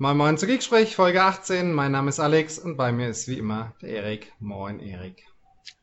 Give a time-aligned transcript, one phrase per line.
[0.00, 1.72] Moin Moin zu Geeksprech, Folge 18.
[1.72, 4.32] Mein Name ist Alex und bei mir ist wie immer der Erik.
[4.38, 5.26] Moin Erik.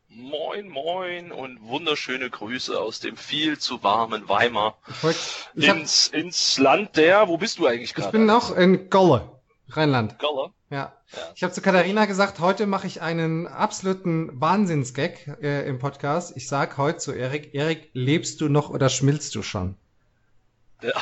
[0.08, 4.78] Moin Moin und wunderschöne Grüße aus dem viel zu warmen Weimar.
[4.88, 5.18] Ich wollt,
[5.54, 8.08] ich ins, hab, ins Land der, wo bist du eigentlich gerade?
[8.08, 9.30] Ich bin noch in Golle,
[9.68, 10.18] Rheinland.
[10.18, 10.50] Golle?
[10.70, 10.94] Ja.
[11.12, 11.18] ja.
[11.34, 16.34] Ich habe zu Katharina gesagt, heute mache ich einen absoluten Wahnsinnsgag äh, im Podcast.
[16.38, 19.76] Ich sag heute zu Erik, Erik, lebst du noch oder schmilzt du schon?
[20.82, 20.94] Der,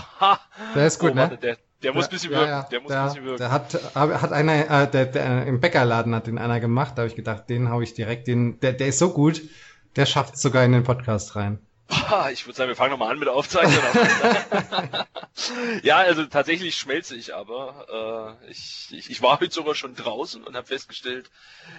[0.75, 1.21] der ist gut, oh, ne?
[1.23, 2.48] Warte, der, der muss ein bisschen wirken.
[2.48, 3.39] Ja, der muss der, ein bisschen wirken.
[3.39, 6.95] Der hat, hat einer, äh, der, der, im Bäckerladen hat den einer gemacht.
[6.96, 9.43] Da habe ich gedacht, den hau ich direkt, den, der, der ist so gut,
[9.96, 11.59] der schafft es sogar in den Podcast rein.
[12.32, 13.82] Ich würde sagen, wir fangen nochmal an mit der Aufzeichnung.
[15.82, 18.39] ja, also tatsächlich schmelze ich aber.
[18.43, 21.31] Äh, ich, ich, ich war heute sogar schon draußen und habe festgestellt,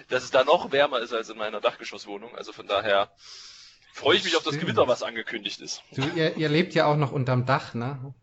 [0.08, 2.36] dass es da noch wärmer ist als in meiner Dachgeschosswohnung.
[2.36, 3.10] Also von daher
[3.92, 5.82] freue ich mich auf das Gewitter, was angekündigt ist.
[5.92, 8.14] Du, ihr, ihr lebt ja auch noch unterm Dach, ne?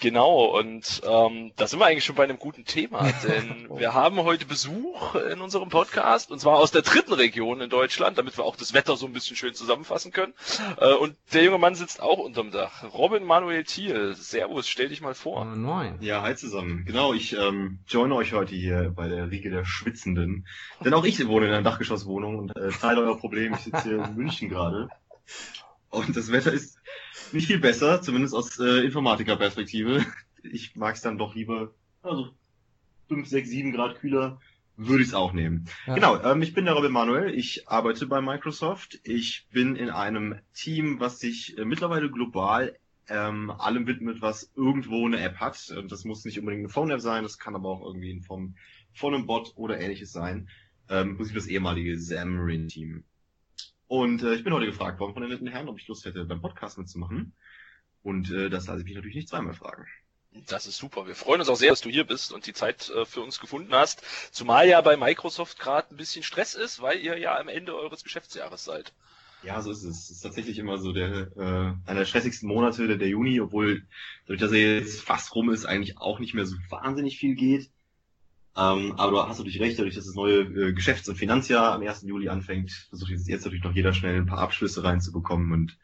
[0.00, 4.16] Genau, und ähm, da sind wir eigentlich schon bei einem guten Thema, denn wir haben
[4.22, 8.44] heute Besuch in unserem Podcast, und zwar aus der dritten Region in Deutschland, damit wir
[8.44, 10.32] auch das Wetter so ein bisschen schön zusammenfassen können.
[10.78, 12.82] Äh, und der junge Mann sitzt auch unterm Dach.
[12.94, 15.42] Robin Manuel Thiel, Servus, stell dich mal vor.
[15.42, 15.98] Oh, nein.
[16.00, 16.84] Ja, hi zusammen.
[16.86, 20.46] Genau, ich ähm, joine euch heute hier bei der Riege der Schwitzenden.
[20.82, 23.52] Denn auch ich wohne in einer Dachgeschosswohnung und äh, teile euer Problem.
[23.52, 24.88] Ich sitze hier in München gerade.
[25.90, 26.79] Und das Wetter ist
[27.32, 30.04] nicht viel besser, zumindest aus äh, Informatikerperspektive.
[30.42, 32.30] Ich mag es dann doch lieber, also
[33.08, 34.40] 5, 6, 7 Grad kühler
[34.82, 35.66] würde ich es auch nehmen.
[35.86, 35.94] Ja.
[35.94, 38.98] Genau, ähm, ich bin der Robin Manuel, ich arbeite bei Microsoft.
[39.04, 42.78] Ich bin in einem Team, was sich äh, mittlerweile global
[43.08, 45.74] ähm, allem widmet, was irgendwo eine App hat.
[45.88, 48.54] Das muss nicht unbedingt eine Phone-App sein, das kann aber auch irgendwie in Form
[48.94, 50.48] von einem Bot oder ähnliches sein.
[50.88, 53.04] Ähm, Im das ehemalige Xamarin-Team.
[53.90, 56.24] Und äh, ich bin heute gefragt worden von den netten Herren, ob ich Lust hätte,
[56.24, 57.32] beim Podcast mitzumachen.
[58.04, 59.84] Und äh, das lasse ich mich natürlich nicht zweimal fragen.
[60.46, 61.08] Das ist super.
[61.08, 63.40] Wir freuen uns auch sehr, dass du hier bist und die Zeit äh, für uns
[63.40, 64.04] gefunden hast.
[64.30, 68.04] Zumal ja bei Microsoft gerade ein bisschen Stress ist, weil ihr ja am Ende eures
[68.04, 68.92] Geschäftsjahres seid.
[69.42, 70.04] Ja, so ist es.
[70.04, 73.88] Es ist tatsächlich immer so der äh, einer der stressigsten Monate, der, der Juni, obwohl
[74.26, 77.72] dadurch, dass er jetzt fast rum ist, eigentlich auch nicht mehr so wahnsinnig viel geht.
[78.56, 81.82] Ähm, aber du hast natürlich recht, dadurch, dass das neue äh, Geschäfts- und Finanzjahr am
[81.82, 82.02] 1.
[82.02, 85.78] Juli anfängt, versucht jetzt, jetzt natürlich noch jeder schnell ein paar Abschlüsse reinzubekommen und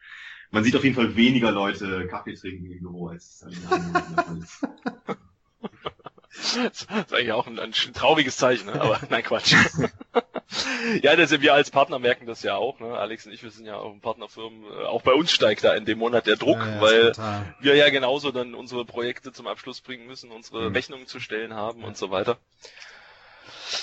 [0.50, 4.66] man sieht auf jeden Fall weniger Leute Kaffee trinken im Büro als in anderen ist.
[6.36, 8.80] Das ist eigentlich auch ein, ein trauriges Zeichen, ne?
[8.80, 9.54] aber nein, Quatsch.
[11.02, 12.78] ja, das, wir als Partner merken das ja auch.
[12.80, 12.97] Ne?
[12.97, 14.64] Alex und ich, wir sind ja auch Partnerfirmen.
[14.64, 17.54] Äh, auch bei uns steigt da in dem Monat der Druck, ja, weil total.
[17.60, 20.74] wir ja genauso dann unsere Projekte zum Abschluss bringen müssen, unsere mhm.
[20.74, 22.38] Rechnungen zu stellen haben und so weiter.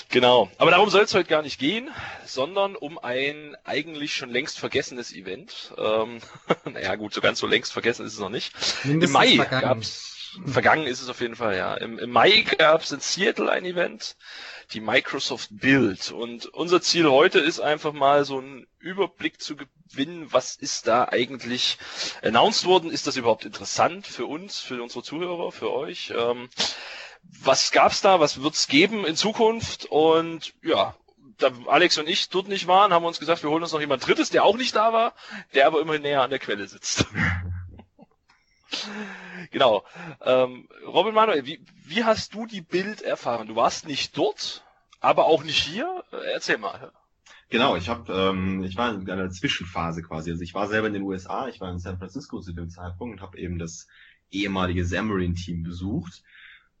[0.08, 0.50] Genau.
[0.58, 1.90] Aber darum soll es heute gar nicht gehen,
[2.24, 5.74] sondern um ein eigentlich schon längst vergessenes Event.
[5.76, 6.20] Ähm,
[6.72, 8.54] naja gut, so ganz so längst vergessen ist es noch nicht.
[8.84, 9.62] Mindestens Im Mai vergangen.
[9.62, 10.13] gab's
[10.46, 11.74] Vergangen ist es auf jeden Fall, ja.
[11.74, 14.16] Im, im Mai gab es in Seattle ein Event,
[14.72, 16.10] die Microsoft Build.
[16.10, 21.08] Und unser Ziel heute ist einfach mal so einen Überblick zu gewinnen, was ist da
[21.08, 21.78] eigentlich
[22.22, 22.90] announced worden?
[22.90, 26.12] Ist das überhaupt interessant für uns, für unsere Zuhörer, für euch?
[26.16, 26.48] Ähm,
[27.22, 28.20] was gab's da?
[28.20, 29.86] Was wird's geben in Zukunft?
[29.86, 30.94] Und ja,
[31.38, 33.80] da Alex und ich dort nicht waren, haben wir uns gesagt, wir holen uns noch
[33.80, 35.14] jemand Drittes, der auch nicht da war,
[35.54, 37.06] der aber immerhin näher an der Quelle sitzt.
[39.50, 39.84] genau.
[40.20, 43.48] Ähm, Robin Manuel, wie, wie hast du die Bild erfahren?
[43.48, 44.64] Du warst nicht dort,
[45.00, 46.04] aber auch nicht hier.
[46.32, 46.92] Erzähl mal.
[47.50, 50.30] Genau, ich habe, ähm, ich war in einer Zwischenphase quasi.
[50.30, 53.20] Also ich war selber in den USA, ich war in San Francisco zu dem Zeitpunkt
[53.20, 53.86] und habe eben das
[54.30, 56.22] ehemalige Xamarin-Team besucht.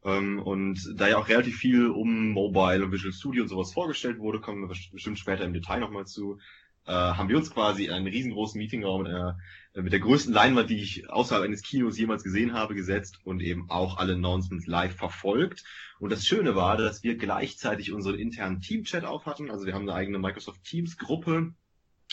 [0.04, 4.18] Ähm, und da ja auch relativ viel um Mobile und Visual Studio und sowas vorgestellt
[4.18, 6.38] wurde, kommen wir bestimmt später im Detail nochmal zu,
[6.86, 9.38] äh, haben wir uns quasi in einen riesengroßen Meetingraum mit, einer,
[9.74, 13.40] äh, mit der größten Leinwand, die ich außerhalb eines Kinos jemals gesehen habe, gesetzt und
[13.40, 15.64] eben auch alle Announcements live verfolgt.
[15.98, 19.50] Und das Schöne war, dass wir gleichzeitig unseren internen Team-Chat auf hatten.
[19.50, 21.54] Also wir haben eine eigene Microsoft Teams-Gruppe, ähm,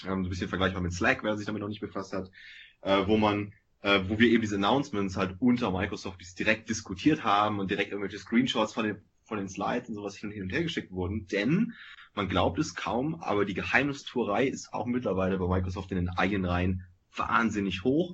[0.04, 2.32] so ein bisschen vergleichbar mit Slack, wer sich damit noch nicht befasst hat,
[2.82, 7.60] äh, wo man äh, wo wir eben diese Announcements halt unter Microsoft direkt diskutiert haben
[7.60, 10.92] und direkt irgendwelche Screenshots von den, von den Slides und sowas hin und her geschickt
[10.92, 11.26] wurden.
[11.28, 11.72] Denn
[12.14, 16.44] man glaubt es kaum, aber die Geheimnistuerei ist auch mittlerweile bei Microsoft in den eigenen
[16.44, 16.84] Reihen
[17.16, 18.14] wahnsinnig hoch.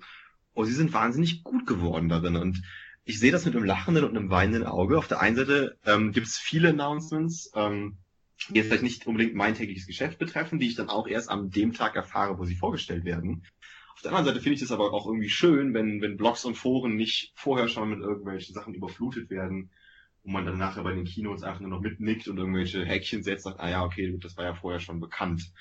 [0.54, 2.36] Und sie sind wahnsinnig gut geworden darin.
[2.36, 2.62] Und
[3.04, 4.96] ich sehe das mit einem lachenden und einem weinenden Auge.
[4.96, 7.98] Auf der einen Seite ähm, gibt es viele Announcements, ähm,
[8.50, 11.50] die jetzt vielleicht nicht unbedingt mein tägliches Geschäft betreffen, die ich dann auch erst am
[11.50, 13.44] dem Tag erfahre, wo sie vorgestellt werden.
[13.96, 16.56] Auf der anderen Seite finde ich es aber auch irgendwie schön, wenn, wenn Blogs und
[16.56, 19.72] Foren nicht vorher schon mit irgendwelchen Sachen überflutet werden,
[20.28, 23.46] wo man dann nachher bei den Kinos einfach nur noch mitnickt und irgendwelche Häkchen setzt,
[23.46, 25.54] sagt, ah ja, okay, das war ja vorher schon bekannt.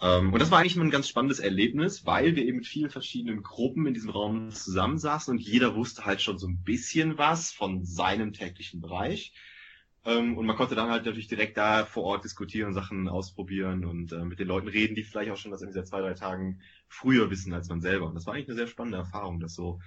[0.00, 2.90] Ähm, und das war eigentlich immer ein ganz spannendes Erlebnis, weil wir eben mit vielen
[2.90, 7.50] verschiedenen Gruppen in diesem Raum zusammensaßen und jeder wusste halt schon so ein bisschen was
[7.50, 9.32] von seinem täglichen Bereich.
[10.04, 14.12] Ähm, und man konnte dann halt natürlich direkt da vor Ort diskutieren, Sachen ausprobieren und
[14.12, 16.60] äh, mit den Leuten reden, die vielleicht auch schon das in dieser zwei, drei Tagen
[16.86, 18.06] früher wissen als man selber.
[18.06, 19.80] Und das war eigentlich eine sehr spannende Erfahrung, das so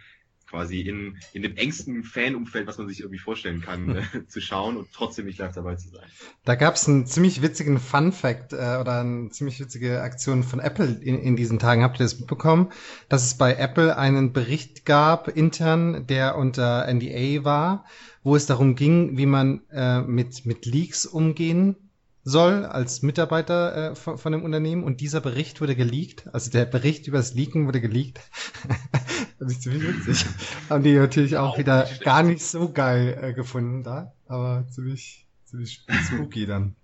[0.53, 4.77] quasi in, in dem engsten Fanumfeld, was man sich irgendwie vorstellen kann, äh, zu schauen
[4.77, 6.03] und trotzdem nicht live dabei zu sein.
[6.45, 10.59] Da gab es einen ziemlich witzigen Fun Fact äh, oder eine ziemlich witzige Aktion von
[10.59, 11.81] Apple in, in diesen Tagen.
[11.81, 12.71] Habt ihr das mitbekommen,
[13.09, 17.85] dass es bei Apple einen Bericht gab intern, der unter NDA war,
[18.21, 21.77] wo es darum ging, wie man äh, mit, mit Leaks umgehen
[22.23, 26.65] soll als Mitarbeiter äh, von, von dem Unternehmen und dieser Bericht wurde geleakt, also der
[26.65, 28.19] Bericht über das Leaken wurde geleakt.
[29.39, 30.25] Fand ich ziemlich witzig.
[30.69, 34.65] Haben die natürlich auch, auch wieder nicht gar nicht so geil äh, gefunden da, aber
[34.69, 36.75] ziemlich, ziemlich spooky dann.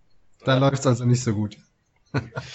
[0.44, 0.59] Da ja.
[0.59, 1.57] läuft's also nicht so gut.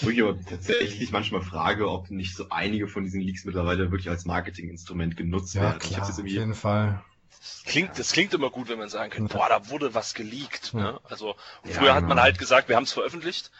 [0.00, 4.10] Wo ich aber tatsächlich manchmal frage, ob nicht so einige von diesen Leaks mittlerweile wirklich
[4.10, 5.78] als Marketinginstrument genutzt ja, werden.
[5.78, 7.02] Klar, auf jeden Fall.
[7.40, 10.74] Das klingt, das klingt immer gut, wenn man sagen kann, boah, da wurde was geleakt.
[10.74, 11.00] Ne?
[11.04, 12.22] Also früher ja, hat man genau.
[12.22, 13.50] halt gesagt, wir haben es veröffentlicht,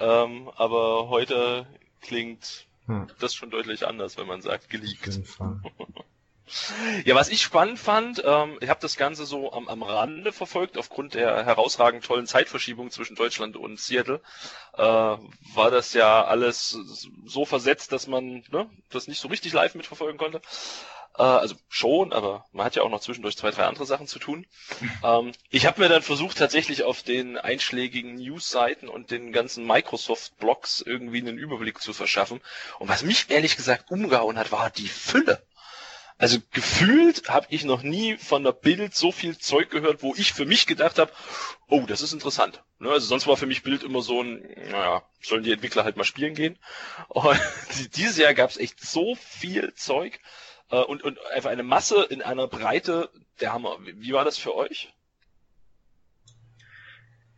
[0.00, 1.66] ähm, aber heute
[2.00, 3.06] klingt ja.
[3.18, 5.20] das schon deutlich anders, wenn man sagt, geleakt.
[7.04, 10.76] Ja, was ich spannend fand, ähm, ich habe das Ganze so am, am Rande verfolgt,
[10.76, 14.20] aufgrund der herausragend tollen Zeitverschiebung zwischen Deutschland und Seattle,
[14.74, 16.76] äh, war das ja alles
[17.24, 20.42] so versetzt, dass man ne, das nicht so richtig live mitverfolgen konnte.
[21.16, 24.18] Äh, also schon, aber man hat ja auch noch zwischendurch zwei, drei andere Sachen zu
[24.18, 24.46] tun.
[25.04, 30.82] ähm, ich habe mir dann versucht, tatsächlich auf den einschlägigen News-Seiten und den ganzen Microsoft-Blogs
[30.84, 32.40] irgendwie einen Überblick zu verschaffen.
[32.78, 35.42] Und was mich ehrlich gesagt umgehauen hat, war die Fülle.
[36.16, 40.32] Also gefühlt habe ich noch nie von der Bild so viel Zeug gehört, wo ich
[40.32, 41.12] für mich gedacht habe,
[41.66, 42.62] oh, das ist interessant.
[42.78, 42.88] Ne?
[42.88, 44.40] Also sonst war für mich Bild immer so ein,
[44.70, 46.56] naja, sollen die Entwickler halt mal spielen gehen.
[47.08, 47.40] Und
[47.96, 50.20] dieses Jahr gab es echt so viel Zeug.
[50.70, 53.78] Äh, und, und einfach eine Masse in einer Breite der Hammer.
[53.82, 54.92] Wie war das für euch?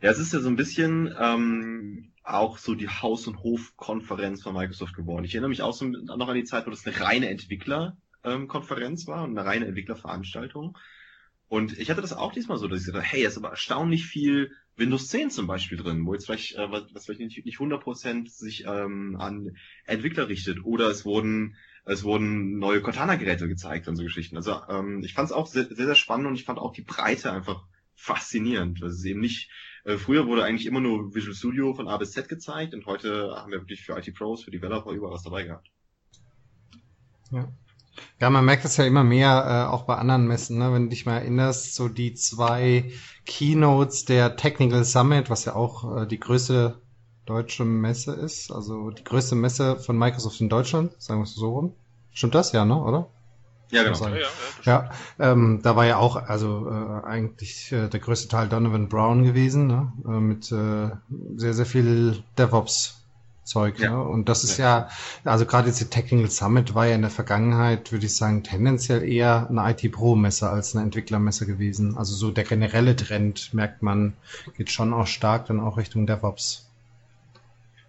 [0.00, 4.54] Ja, es ist ja so ein bisschen ähm, auch so die Haus- und Hof-Konferenz von
[4.54, 5.24] Microsoft geworden.
[5.24, 9.08] Ich erinnere mich auch so noch an die Zeit, wo das eine reine Entwickler-Konferenz ähm,
[9.08, 10.76] war und eine reine Entwicklerveranstaltung.
[11.48, 14.06] Und ich hatte das auch diesmal so, dass ich dachte, hey, es ist aber erstaunlich
[14.06, 17.58] viel Windows 10 zum Beispiel drin, wo jetzt vielleicht, äh, was, was vielleicht nicht, nicht
[17.58, 20.64] 100% sich ähm, an Entwickler richtet.
[20.64, 21.56] Oder es wurden
[21.86, 24.36] es wurden neue Cortana-Geräte gezeigt und so Geschichten.
[24.36, 26.82] Also ähm, ich fand es auch sehr, sehr, sehr spannend und ich fand auch die
[26.82, 28.82] Breite einfach faszinierend.
[28.82, 29.50] Das ist eben nicht,
[29.84, 33.36] äh, früher wurde eigentlich immer nur Visual Studio von A bis Z gezeigt und heute
[33.36, 35.70] haben wir wirklich für IT Pros, für Developer überall was dabei gehabt.
[37.30, 37.48] Ja.
[38.20, 40.70] Ja, man merkt es ja immer mehr, äh, auch bei anderen Messen, ne?
[40.72, 42.92] wenn du dich mal erinnerst, so die zwei
[43.24, 46.82] Keynotes der Technical Summit, was ja auch äh, die größte
[47.26, 51.50] deutsche Messe ist, also die größte Messe von Microsoft in Deutschland, sagen wir es so
[51.50, 51.72] rum.
[52.12, 53.08] Stimmt das ja, ne, oder?
[53.70, 53.98] Ja, genau.
[54.06, 58.28] Ja, ja, ja, ja ähm, da war ja auch also äh, eigentlich äh, der größte
[58.28, 59.92] Teil Donovan Brown gewesen, ne?
[60.06, 60.90] äh, mit äh,
[61.36, 62.96] sehr, sehr viel DevOps
[63.46, 63.78] Zeug.
[63.78, 63.90] Ja.
[63.90, 64.02] Ne?
[64.02, 64.88] Und das ist ja,
[65.24, 68.42] ja also gerade jetzt die Technical Summit war ja in der Vergangenheit, würde ich sagen,
[68.42, 71.96] tendenziell eher eine IT-Pro-Messe als eine Entwicklermesse gewesen.
[71.96, 74.14] Also so der generelle Trend, merkt man,
[74.56, 76.65] geht schon auch stark dann auch Richtung DevOps.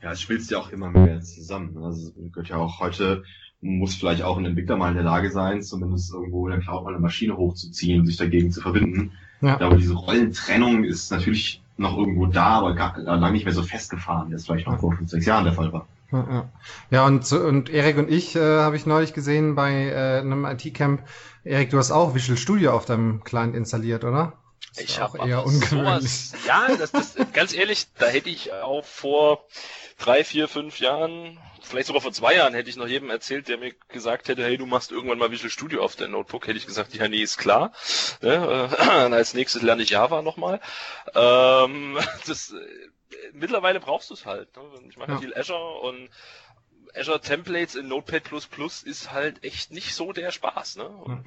[0.01, 1.77] Ja, es schmilzt ja auch immer mehr zusammen.
[1.83, 3.23] Also es gehört ja auch heute,
[3.61, 6.83] muss vielleicht auch ein Entwickler mal in der Lage sein, zumindest irgendwo in der Cloud
[6.83, 9.11] mal eine Maschine hochzuziehen, sich dagegen zu verbinden.
[9.41, 9.59] Ja.
[9.59, 14.29] Aber diese Rollentrennung ist natürlich noch irgendwo da, aber gar, lange nicht mehr so festgefahren,
[14.29, 15.87] wie es vielleicht noch vor fünf, sechs Jahren der Fall war.
[16.11, 16.49] Ja, ja.
[16.89, 21.03] ja und, und Erik und ich äh, habe ich neulich gesehen bei äh, einem IT-Camp.
[21.43, 24.33] Erik, du hast auch Visual Studio auf deinem Client installiert, oder?
[24.79, 26.29] ich habe eher ungewöhnlich.
[26.29, 29.43] Sowas, ja, das, das, ganz ehrlich, da hätte ich auch vor
[29.97, 33.57] drei, vier, fünf Jahren, vielleicht sogar vor zwei Jahren, hätte ich noch jedem erzählt, der
[33.57, 36.65] mir gesagt hätte, hey, du machst irgendwann mal Visual Studio auf dein Notebook, hätte ich
[36.65, 37.71] gesagt, ja, nee, ist klar.
[38.21, 38.67] Ja, äh,
[39.13, 40.61] als nächstes lerne ich Java nochmal.
[41.15, 42.89] Ähm, das, äh,
[43.33, 44.55] mittlerweile brauchst du es halt.
[44.55, 44.63] Ne?
[44.89, 45.17] Ich mache ja.
[45.17, 46.09] viel Azure und
[46.95, 48.21] Azure Templates in Notepad++
[48.85, 50.89] ist halt echt nicht so der Spaß, ne?
[51.05, 51.23] Mhm.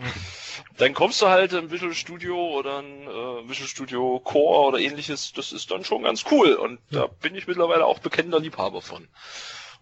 [0.77, 5.33] Dann kommst du halt im Visual Studio oder ein äh, Visual Studio Core oder ähnliches,
[5.33, 9.09] das ist dann schon ganz cool und da bin ich mittlerweile auch bekennender Liebhaber von.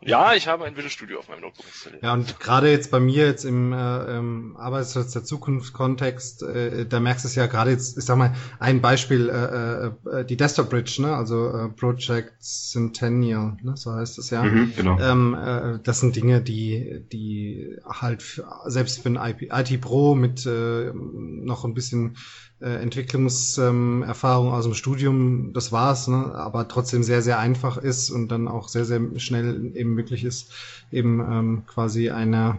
[0.00, 2.02] Ja, ich habe ein Visual Studio auf meinem Notebook installiert.
[2.04, 7.00] Ja, und gerade jetzt bei mir jetzt im, äh, im Arbeitsplatz der Zukunftskontext, äh, da
[7.00, 10.70] merkst du es ja gerade jetzt, ich sag mal, ein Beispiel, äh, äh, die Desktop
[10.70, 11.16] Bridge, ne?
[11.16, 13.76] also äh, Project Centennial, ne?
[13.76, 14.44] so heißt es ja.
[14.44, 15.00] Mhm, genau.
[15.00, 20.46] Ähm, äh, das sind Dinge, die, die halt für, selbst für ein IT Pro mit
[20.46, 22.16] äh, noch ein bisschen
[22.60, 26.34] äh, Entwicklungserfahrung ähm, aus dem Studium, das war's, ne?
[26.34, 30.24] aber trotzdem sehr, sehr einfach ist und dann auch sehr, sehr schnell eben eben möglich
[30.24, 30.52] ist,
[30.90, 32.58] eben ähm, quasi eine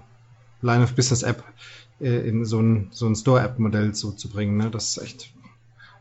[0.61, 1.43] Line of Business App
[1.99, 4.57] äh, in so ein, so ein Store-App-Modell so zu bringen.
[4.57, 4.69] Ne?
[4.69, 5.33] Das ist echt,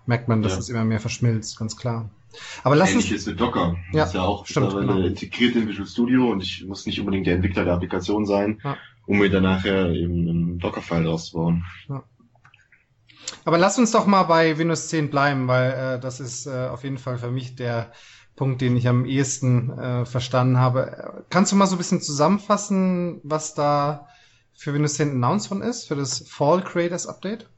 [0.07, 0.59] merkt man, dass ja.
[0.59, 2.09] es immer mehr verschmilzt, ganz klar.
[2.63, 3.23] Aber lass Ähnlich uns...
[3.23, 3.77] ist mit Docker.
[3.93, 4.99] Ja, das ist ja auch stimmt, genau.
[4.99, 8.77] integriert in Visual Studio und ich muss nicht unbedingt der Entwickler der Applikation sein, ja.
[9.07, 11.65] um mir dann nachher eben einen Docker-File rauszubauen.
[11.89, 12.05] Ja.
[13.45, 16.85] Aber lass uns doch mal bei Windows 10 bleiben, weil äh, das ist äh, auf
[16.85, 17.93] jeden Fall für mich der
[18.37, 21.25] Punkt, den ich am ehesten äh, verstanden habe.
[21.29, 24.09] Kannst du mal so ein bisschen zusammenfassen, was da
[24.55, 27.49] für Windows 10 announced worden ist, für das Fall Creators Update?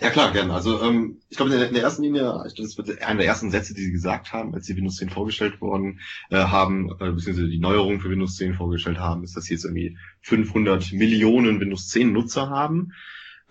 [0.00, 0.54] Ja klar, gerne.
[0.54, 2.22] Also ähm, ich glaube in, in, der ersten Linie,
[2.56, 5.60] das wird einer der ersten Sätze, die sie gesagt haben, als sie Windows 10 vorgestellt
[5.60, 9.54] worden äh, haben, äh, beziehungsweise die Neuerung für Windows 10 vorgestellt haben, ist, dass sie
[9.54, 12.92] jetzt irgendwie 500 Millionen Windows 10 Nutzer haben.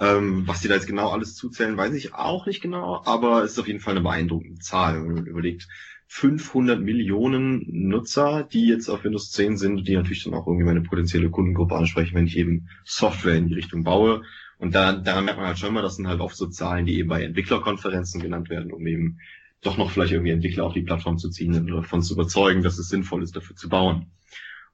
[0.01, 3.51] Ähm, was die da jetzt genau alles zuzählen, weiß ich auch nicht genau, aber es
[3.51, 5.67] ist auf jeden Fall eine beeindruckende Zahl, wenn man überlegt,
[6.07, 10.81] 500 Millionen Nutzer, die jetzt auf Windows 10 sind, die natürlich dann auch irgendwie meine
[10.81, 14.23] potenzielle Kundengruppe ansprechen, wenn ich eben Software in die Richtung baue.
[14.57, 16.97] Und da, daran merkt man halt schon mal, das sind halt oft so Zahlen, die
[16.97, 19.19] eben bei Entwicklerkonferenzen genannt werden, um eben
[19.61, 22.79] doch noch vielleicht irgendwie Entwickler auf die Plattform zu ziehen und davon zu überzeugen, dass
[22.79, 24.07] es sinnvoll ist, dafür zu bauen.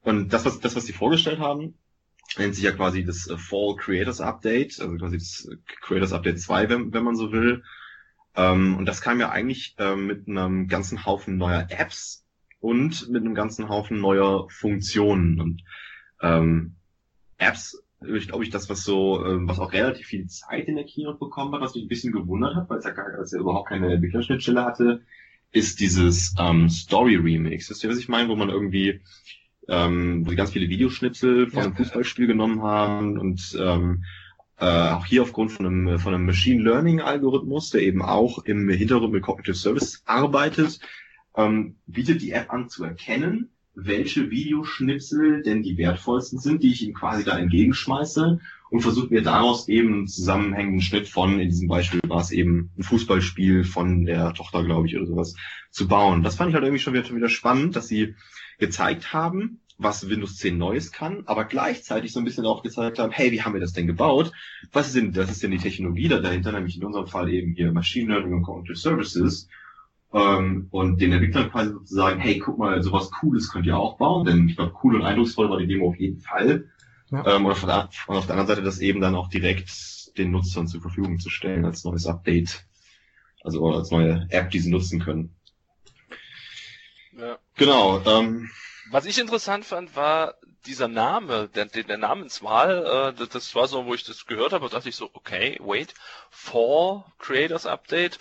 [0.01, 1.75] Und das, was, das, was sie vorgestellt haben,
[2.37, 5.49] nennt sich ja quasi das äh, Fall Creators Update, also quasi das
[5.81, 7.63] Creators Update 2, wenn, wenn man so will.
[8.35, 12.25] Ähm, und das kam ja eigentlich ähm, mit einem ganzen Haufen neuer Apps
[12.59, 15.39] und mit einem ganzen Haufen neuer Funktionen.
[15.39, 15.63] Und
[16.21, 16.75] ähm,
[17.37, 20.85] Apps, ich glaube ich, das, was so, ähm, was auch relativ viel Zeit in der
[20.85, 23.39] Keynote bekommen hat, was mich ein bisschen gewundert hat, weil es ja, gar, als er
[23.39, 25.01] überhaupt keine Entwicklerschnittstelle hatte,
[25.51, 27.69] ist dieses ähm, Story Remix.
[27.69, 28.29] Wisst ihr, was ich meine?
[28.29, 29.01] Wo man irgendwie
[29.67, 31.65] ähm, wo sie ganz viele Videoschnipsel von ja.
[31.65, 34.03] einem Fußballspiel genommen haben und ähm,
[34.59, 38.69] äh, auch hier aufgrund von einem, von einem Machine Learning Algorithmus, der eben auch im
[38.69, 40.79] Hintergrund mit Cognitive Service arbeitet,
[41.35, 46.81] ähm, bietet die App an zu erkennen, welche Videoschnipsel denn die wertvollsten sind, die ich
[46.81, 48.39] ihm quasi da entgegenschmeiße
[48.71, 52.71] und versucht mir daraus eben einen zusammenhängenden Schnitt von, in diesem Beispiel war es eben
[52.77, 55.35] ein Fußballspiel von der Tochter, glaube ich, oder sowas,
[55.69, 56.23] zu bauen.
[56.23, 58.15] Das fand ich halt irgendwie schon wieder, schon wieder spannend, dass sie
[58.57, 63.11] gezeigt haben, was Windows 10 Neues kann, aber gleichzeitig so ein bisschen auch gezeigt haben,
[63.11, 64.31] hey, wie haben wir das denn gebaut?
[64.71, 67.53] Was ist denn, das ist denn die Technologie da dahinter, nämlich in unserem Fall eben
[67.53, 69.47] hier Machine Learning und Cognitive Services.
[70.13, 74.25] Ähm, und den Entwicklern quasi sozusagen, hey, guck mal, sowas Cooles könnt ihr auch bauen,
[74.25, 76.69] denn ich glaube, cool und eindrucksvoll war die Demo auf jeden Fall.
[77.11, 77.35] Ja.
[77.35, 79.69] Ähm, und, auf der, und auf der anderen Seite das eben dann auch direkt
[80.17, 82.65] den Nutzern zur Verfügung zu stellen als neues Update.
[83.43, 85.35] Also als neue App, die sie nutzen können.
[87.17, 87.37] Ja.
[87.57, 88.01] Genau.
[88.05, 88.49] Ähm,
[88.91, 90.35] Was ich interessant fand, war
[90.67, 93.15] dieser Name, der, der Namenswahl.
[93.17, 95.93] Äh, das war so, wo ich das gehört habe, dachte ich so, okay, wait,
[96.29, 98.19] Fall Creators Update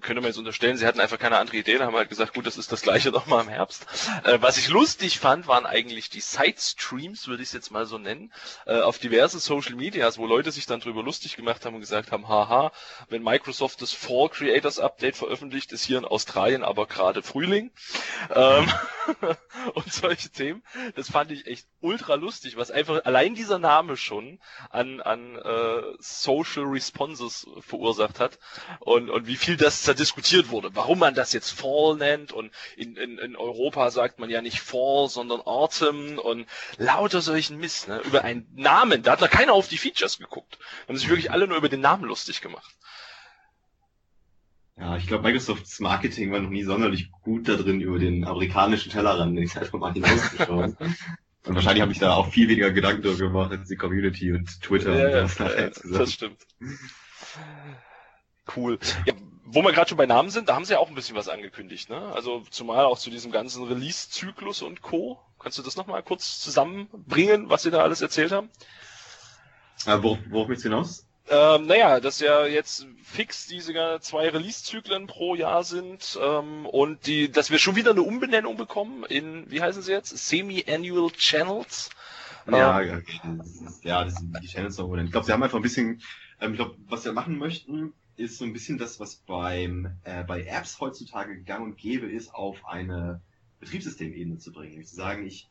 [0.00, 2.56] könnte man jetzt unterstellen, sie hatten einfach keine andere Idee, haben halt gesagt, gut, das
[2.56, 3.86] ist das gleiche nochmal im Herbst.
[4.24, 7.98] Äh, was ich lustig fand, waren eigentlich die Side-Streams, würde ich es jetzt mal so
[7.98, 8.32] nennen,
[8.66, 12.12] äh, auf diversen Social Medias, wo Leute sich dann drüber lustig gemacht haben und gesagt
[12.12, 12.70] haben, haha,
[13.08, 17.72] wenn Microsoft das Fall Creators Update veröffentlicht, ist hier in Australien aber gerade Frühling.
[18.32, 18.72] Ähm,
[19.74, 20.62] und solche Themen.
[20.94, 25.82] Das fand ich echt ultra lustig, was einfach allein dieser Name schon an, an äh,
[25.98, 28.38] Social Responses verursacht hat
[28.80, 32.50] und, und wie viel das da diskutiert wurde, warum man das jetzt Fall nennt und
[32.76, 36.46] in, in, in Europa sagt man ja nicht Fall, sondern Autumn und
[36.78, 40.58] lauter solchen Mist, ne, über einen Namen, da hat da keiner auf die Features geguckt,
[40.88, 42.74] haben sich wirklich alle nur über den Namen lustig gemacht.
[44.78, 48.92] Ja, ich glaube, Microsofts Marketing war noch nie sonderlich gut da drin, über den amerikanischen
[48.92, 50.76] Tellerrand ich einfach mal hinauszuschauen.
[51.46, 54.60] Und wahrscheinlich habe ich da auch viel weniger Gedanken darüber gemacht als die Community und
[54.62, 56.44] Twitter ja, und ja, ja, das stimmt.
[58.54, 58.78] Cool.
[59.06, 61.16] Ja, wo wir gerade schon bei Namen sind, da haben sie ja auch ein bisschen
[61.16, 62.12] was angekündigt, ne?
[62.12, 65.20] Also zumal auch zu diesem ganzen Release-Zyklus und Co.
[65.38, 68.50] Kannst du das nochmal kurz zusammenbringen, was sie da alles erzählt haben?
[69.86, 71.06] Äh, worauf, worauf willst du hinaus?
[71.28, 77.30] Ähm, naja, dass ja jetzt fix diese zwei Release-Zyklen pro Jahr sind ähm, und die,
[77.30, 80.16] dass wir schon wieder eine Umbenennung bekommen in, wie heißen sie jetzt?
[80.16, 81.90] Semi-Annual Channels.
[82.48, 83.02] Ja, ähm,
[83.82, 84.94] ja, das sind die Channels noch.
[84.96, 86.00] Ich glaube, sie haben einfach ein bisschen,
[86.40, 90.22] ähm, ich glaube, was sie machen möchten, ist so ein bisschen das, was beim, äh,
[90.22, 93.20] bei Apps heutzutage gang und gäbe ist, auf eine
[93.58, 94.80] Betriebssystemebene zu bringen.
[94.80, 95.48] Ich zu sagen, ich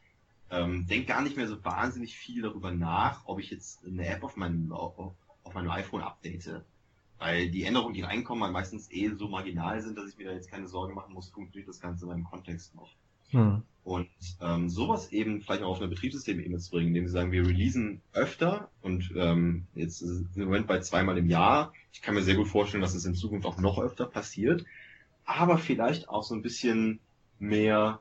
[0.50, 4.24] ähm, denke gar nicht mehr so wahnsinnig viel darüber nach, ob ich jetzt eine App
[4.24, 5.16] auf meinem, auf,
[5.56, 6.62] meinem iPhone update.
[7.18, 10.34] Weil die Änderungen, die reinkommen, halt meistens eh so marginal sind, dass ich mir da
[10.34, 12.92] jetzt keine Sorgen machen muss, funktioniert das Ganze in meinem Kontext noch.
[13.30, 13.64] Hm.
[13.84, 14.10] Und
[14.42, 18.02] ähm, sowas eben vielleicht auch auf eine Betriebssystemebene zu bringen, indem sie sagen, wir releasen
[18.14, 21.72] öfter und ähm, jetzt sind wir im Moment bei zweimal im Jahr.
[21.94, 24.66] Ich kann mir sehr gut vorstellen, dass es in Zukunft auch noch öfter passiert,
[25.24, 27.00] aber vielleicht auch so ein bisschen
[27.38, 28.00] mehr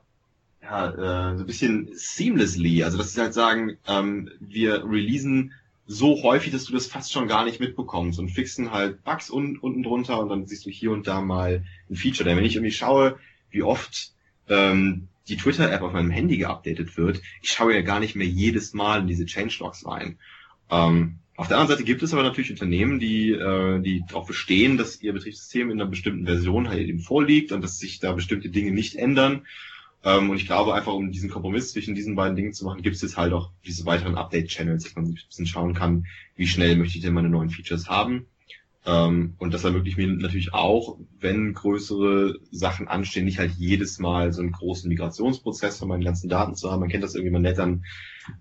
[0.63, 0.89] ja,
[1.33, 2.83] äh, so ein bisschen seamlessly.
[2.83, 5.53] Also dass sie halt sagen, ähm, wir releasen
[5.87, 9.59] so häufig, dass du das fast schon gar nicht mitbekommst und fixen halt Bugs un
[9.59, 12.29] unten drunter und dann siehst du hier und da mal ein Feature.
[12.29, 13.19] Denn wenn ich irgendwie schaue,
[13.51, 14.13] wie oft
[14.49, 18.75] ähm, die Twitter-App auf meinem Handy geupdatet wird, ich schaue ja gar nicht mehr jedes
[18.75, 20.19] Mal in diese Changelogs rein.
[20.71, 24.77] Ähm, auf der anderen Seite gibt es aber natürlich Unternehmen, die, äh, die darauf bestehen,
[24.79, 28.51] dass ihr Betriebssystem in einer bestimmten Version halt eben vorliegt und dass sich da bestimmte
[28.51, 29.47] Dinge nicht ändern.
[30.05, 32.97] Ähm, und ich glaube einfach, um diesen Kompromiss zwischen diesen beiden Dingen zu machen, gibt
[32.97, 36.07] es jetzt halt auch diese weiteren Update-Channels, dass man ein bisschen schauen kann,
[36.37, 38.27] wie schnell möchte ich denn meine neuen Features haben.
[38.87, 44.33] Ähm, und das ermöglicht mir natürlich auch, wenn größere Sachen anstehen, nicht halt jedes Mal
[44.35, 46.81] so einen großen Migrationsprozess von meinen ganzen Daten zu haben.
[46.81, 47.85] Man kennt das irgendwie, man lädt dann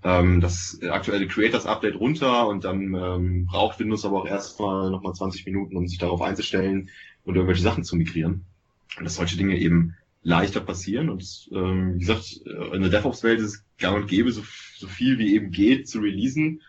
[0.03, 5.13] ähm, das aktuelle Creators Update runter und dann ähm, braucht Windows aber auch erstmal nochmal
[5.13, 6.89] 20 Minuten, um sich darauf einzustellen
[7.24, 8.43] und irgendwelche Sachen zu migrieren.
[8.98, 11.10] Und dass solche Dinge eben leichter passieren.
[11.10, 12.42] Und ähm, wie gesagt,
[12.74, 14.42] in der DevOps-Welt ist es gang und gäbe, so,
[14.77, 16.62] so viel wie eben geht zu releasen.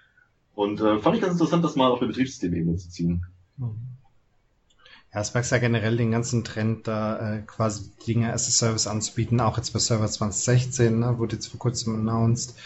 [0.55, 3.25] Und äh, fand ich ganz interessant, das mal auf der Betriebssystemebene zu ziehen.
[3.59, 8.87] Ja, es merkst ja generell den ganzen Trend, da äh, quasi Dinge as a Service
[8.87, 12.57] anzubieten, auch jetzt bei Server 2016, ne, wurde jetzt vor kurzem announced.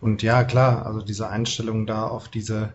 [0.00, 2.74] Und ja, klar, also diese Einstellung da auf diese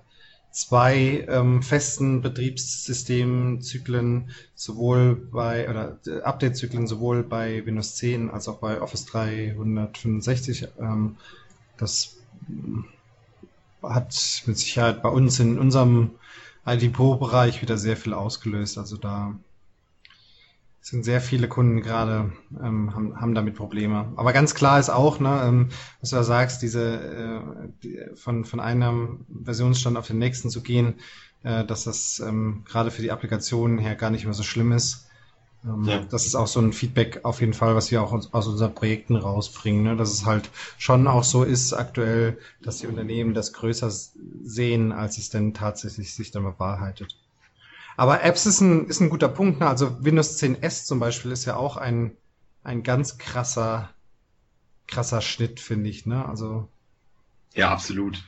[0.51, 8.57] zwei ähm, festen Betriebssystemzyklen sowohl bei oder äh, Update-Zyklen sowohl bei Windows 10 als auch
[8.57, 10.67] bei Office 365.
[10.79, 11.17] Ähm,
[11.77, 12.17] das
[13.81, 16.11] hat mit Sicherheit bei uns in unserem
[16.65, 18.77] ID-Pro-Bereich wieder sehr viel ausgelöst.
[18.77, 19.35] Also da
[20.81, 22.31] sind sehr viele Kunden gerade,
[22.61, 24.11] ähm, haben, haben damit Probleme.
[24.15, 25.69] Aber ganz klar ist auch, ne, ähm,
[25.99, 27.41] was du da sagst, diese äh,
[27.83, 30.95] die, von, von einem Versionsstand auf den nächsten zu gehen,
[31.43, 35.07] äh, dass das ähm, gerade für die Applikationen her gar nicht mehr so schlimm ist.
[35.65, 35.99] Ähm, ja.
[36.09, 39.17] Das ist auch so ein Feedback auf jeden Fall, was wir auch aus unseren Projekten
[39.17, 39.97] rausbringen, ne?
[39.97, 43.91] dass es halt schon auch so ist aktuell, dass die Unternehmen das größer
[44.43, 47.17] sehen, als es denn tatsächlich sich dann bewahrheitet.
[47.99, 49.59] Aber Apps ist ein, ist ein guter Punkt.
[49.59, 49.67] Ne?
[49.67, 52.15] Also Windows 10S zum Beispiel ist ja auch ein,
[52.63, 53.93] ein ganz krasser,
[54.87, 56.05] krasser Schnitt, finde ich.
[56.05, 56.25] Ne?
[56.25, 56.69] Also
[57.55, 58.23] ja, absolut.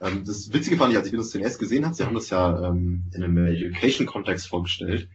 [0.00, 2.70] Ähm, das Witzige fand ich, als ich Windows 10S gesehen habe, sie haben das ja
[2.70, 5.10] ähm, in einem Education-Kontext vorgestellt.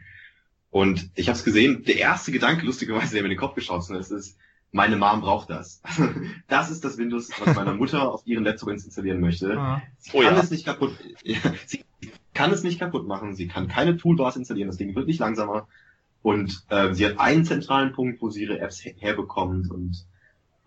[0.70, 3.96] Und ich habe es gesehen, der erste Gedanke, lustigerweise, der mir in den Kopf geschossen
[3.96, 4.38] ist, ist,
[4.72, 5.82] meine Mom braucht das.
[6.48, 9.58] das ist das Windows, was meine Mutter auf ihren Laptop installieren möchte.
[9.58, 9.82] Ah.
[9.98, 10.40] Sie kann oh ja.
[10.40, 10.96] es nicht kaputt,
[11.66, 11.84] sie
[12.34, 13.36] kann es nicht kaputt machen.
[13.36, 14.68] Sie kann keine Toolbars installieren.
[14.68, 15.68] Das Ding wird nicht langsamer.
[16.22, 20.06] Und äh, sie hat einen zentralen Punkt, wo sie ihre Apps her herbekommt und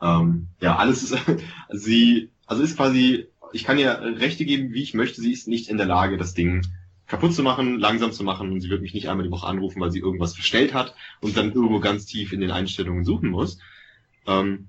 [0.01, 1.19] ähm, ja, alles ist
[1.71, 5.21] sie, also ist quasi, ich kann ihr Rechte geben, wie ich möchte.
[5.21, 6.63] Sie ist nicht in der Lage, das Ding
[7.07, 9.81] kaputt zu machen, langsam zu machen und sie wird mich nicht einmal die Woche anrufen,
[9.81, 13.59] weil sie irgendwas verstellt hat und dann irgendwo ganz tief in den Einstellungen suchen muss.
[14.27, 14.69] Ähm,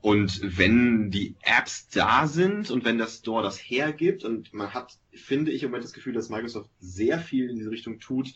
[0.00, 4.98] und wenn die Apps da sind und wenn das Store das hergibt und man hat,
[5.12, 8.34] finde ich im Moment das Gefühl, dass Microsoft sehr viel in diese Richtung tut,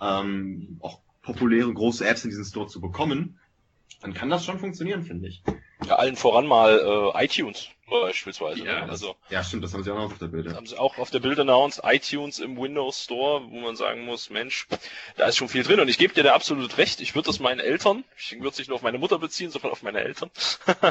[0.00, 3.38] ähm, auch populäre große Apps in diesen Store zu bekommen,
[4.00, 5.42] dann kann das schon funktionieren, finde ich.
[5.84, 8.64] Ja, allen voran mal äh, iTunes beispielsweise.
[8.64, 8.90] Ja, ne?
[8.90, 10.54] also, ja, stimmt, das haben sie auch auf der Bild.
[10.54, 14.30] Haben sie auch auf der Bild announced, iTunes im Windows Store, wo man sagen muss,
[14.30, 14.66] Mensch,
[15.16, 17.40] da ist schon viel drin und ich gebe dir da absolut recht, ich würde das
[17.40, 20.30] meinen Eltern, ich würde es nicht nur auf meine Mutter beziehen, sondern auf meine Eltern,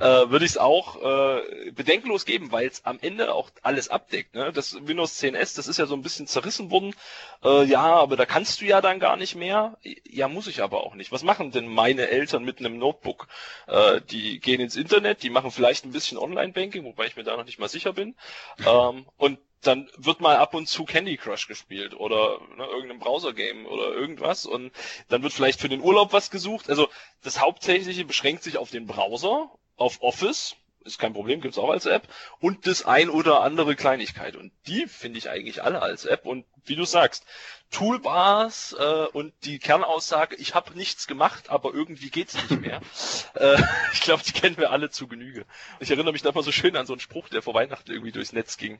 [0.00, 4.34] äh, würde ich es auch äh, bedenkenlos geben, weil es am Ende auch alles abdeckt.
[4.34, 4.52] Ne?
[4.52, 6.94] Das Windows 10S, das ist ja so ein bisschen zerrissen worden.
[7.44, 9.76] Äh, ja, aber da kannst du ja dann gar nicht mehr.
[10.04, 11.12] Ja, muss ich aber auch nicht.
[11.12, 13.28] Was machen denn meine Eltern mit einem Notebook?
[13.66, 17.24] Äh, die gehen ins Internet, die machen vielleicht ein bisschen online Online-Banking, wobei ich mir
[17.24, 18.14] da noch nicht mal sicher bin.
[18.66, 23.64] ähm, und dann wird mal ab und zu Candy Crush gespielt oder ne, irgendein Browser-Game
[23.66, 24.72] oder irgendwas und
[25.08, 26.68] dann wird vielleicht für den Urlaub was gesucht.
[26.68, 26.88] Also
[27.22, 31.86] das Hauptsächliche beschränkt sich auf den Browser, auf Office, ist kein Problem, gibt's auch als
[31.86, 32.08] App
[32.40, 36.44] und das ein oder andere Kleinigkeit und die finde ich eigentlich alle als App und
[36.64, 37.24] wie du sagst,
[37.72, 42.80] Toolbars äh, und die Kernaussage, ich habe nichts gemacht, aber irgendwie geht's nicht mehr.
[43.34, 43.56] äh,
[43.92, 45.46] ich glaube, die kennen wir alle zu Genüge.
[45.80, 48.12] Ich erinnere mich da mal so schön an so einen Spruch, der vor Weihnachten irgendwie
[48.12, 48.78] durchs Netz ging.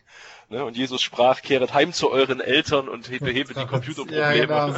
[0.50, 0.64] Ne?
[0.64, 4.20] Und Jesus sprach, kehret heim zu euren Eltern und behebe die Computerprobleme.
[4.20, 4.72] Ja, genau,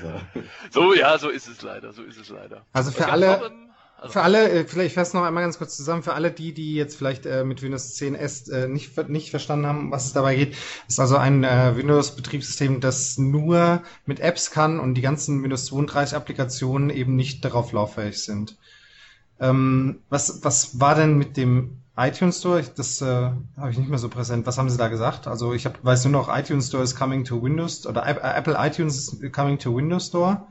[0.00, 0.20] so,
[0.70, 2.66] so, ja, so ist es leider, so ist es leider.
[2.72, 3.52] Also für alle,
[4.02, 6.74] also für alle, äh, vielleicht fasse noch einmal ganz kurz zusammen, für alle die, die
[6.74, 10.34] jetzt vielleicht äh, mit Windows 10 S äh, nicht, nicht verstanden haben, was es dabei
[10.34, 10.56] geht,
[10.88, 16.16] ist also ein äh, Windows-Betriebssystem, das nur mit Apps kann und die ganzen Windows 32
[16.16, 18.56] Applikationen eben nicht darauf lauffähig sind.
[19.38, 22.60] Ähm, was, was war denn mit dem iTunes Store?
[22.74, 24.46] Das äh, habe ich nicht mehr so präsent.
[24.46, 25.28] Was haben Sie da gesagt?
[25.28, 28.96] Also ich hab, weiß nur noch, iTunes Store is coming to Windows oder Apple iTunes
[29.12, 30.44] is coming to Windows Store.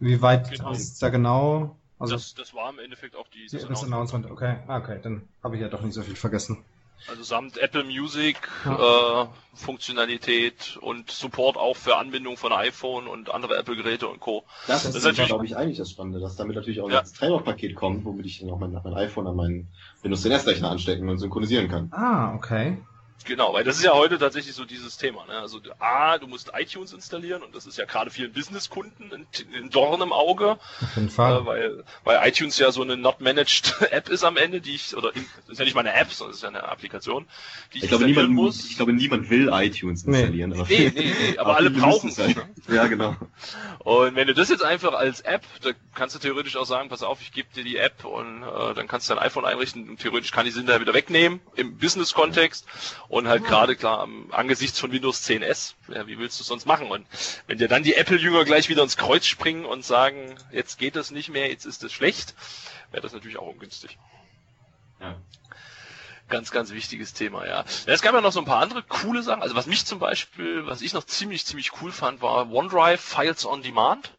[0.00, 0.72] Wie weit genau.
[0.72, 1.76] ist da genau?
[1.98, 4.30] Also das, das war im Endeffekt auch die, das, das Announcement.
[4.30, 6.64] Okay, ah, okay, dann habe ich ja doch nicht so viel vergessen.
[7.08, 9.22] Also samt Apple Music, ja.
[9.22, 14.44] äh, Funktionalität und Support auch für Anbindung von iPhone und andere Apple-Geräte und Co.
[14.66, 17.00] Das, das ist, natürlich, glaube ich, eigentlich das Spannende, dass damit natürlich auch ja.
[17.00, 19.68] das Treiber-Paket kommt, womit ich dann auch mein, mein iPhone an meinen
[20.02, 21.92] Windows 10 S-Rechner anstecken und synchronisieren kann.
[21.92, 22.78] Ah, okay.
[23.24, 25.26] Genau, weil das ist ja heute tatsächlich so dieses Thema.
[25.26, 25.32] Ne?
[25.32, 29.70] Also A, du musst iTunes installieren und das ist ja gerade vielen Businesskunden ein, ein
[29.70, 30.58] Dorn im Auge.
[30.80, 31.40] Auf jeden Fall.
[31.40, 34.96] Äh, weil, weil iTunes ja so eine not managed App ist am Ende, die ich,
[34.96, 37.26] oder in, das ist ja nicht mal eine App, sondern es ist ja eine Applikation,
[37.72, 38.64] die ich, ich glaube, niemand, muss.
[38.70, 40.50] Ich glaube, niemand will iTunes installieren.
[40.50, 42.18] Nee, aber, nee, nee, nee, aber alle brauchen es.
[42.18, 42.36] Halt.
[42.36, 42.76] Ne?
[42.76, 43.16] Ja, genau.
[43.80, 47.02] Und wenn du das jetzt einfach als App, da kannst du theoretisch auch sagen, pass
[47.02, 50.00] auf, ich gebe dir die App und äh, dann kannst du dein iPhone einrichten und
[50.00, 52.66] theoretisch kann ich sie hinterher wieder wegnehmen im Business-Kontext
[53.08, 56.90] und halt gerade klar angesichts von Windows 10S, ja, wie willst du es sonst machen?
[56.90, 57.06] Und
[57.46, 61.10] wenn dir dann die Apple-Jünger gleich wieder ins Kreuz springen und sagen, jetzt geht das
[61.10, 62.34] nicht mehr, jetzt ist es schlecht,
[62.90, 63.98] wäre das natürlich auch ungünstig.
[65.00, 65.16] Ja.
[66.28, 67.64] Ganz, ganz wichtiges Thema, ja.
[67.86, 69.42] Es gab ja noch so ein paar andere coole Sachen.
[69.42, 73.46] Also was mich zum Beispiel, was ich noch ziemlich, ziemlich cool fand, war OneDrive Files
[73.46, 74.12] on Demand.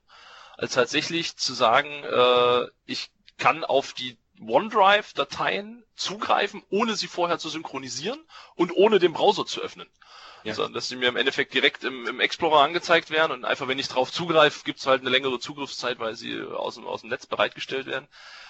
[0.56, 7.50] Also tatsächlich zu sagen, äh, ich kann auf die OneDrive-Dateien zugreifen, ohne sie vorher zu
[7.50, 8.19] synchronisieren
[8.56, 9.88] und ohne den Browser zu öffnen.
[10.43, 10.54] Ja.
[10.54, 13.80] Sondern dass sie mir im Endeffekt direkt im, im Explorer angezeigt werden und einfach, wenn
[13.80, 17.26] ich drauf zugreife, gibt's halt eine längere Zugriffszeit, weil sie aus dem, aus dem Netz
[17.26, 18.08] bereitgestellt werden.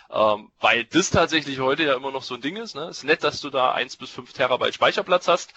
[0.10, 2.76] Ähm, weil das tatsächlich heute ja immer noch so ein Ding ist.
[2.76, 2.88] Ne?
[2.88, 5.54] Ist nett, dass du da eins bis fünf Terabyte Speicherplatz hast.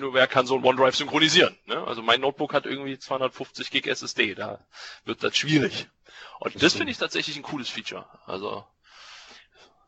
[0.00, 1.56] Nur wer kann so ein OneDrive synchronisieren?
[1.66, 1.86] Ne?
[1.86, 4.34] Also mein Notebook hat irgendwie 250 Gig SSD.
[4.34, 4.58] Da
[5.04, 5.88] wird das schwierig.
[6.40, 8.06] Und das, das finde ich tatsächlich ein cooles Feature.
[8.26, 8.66] Also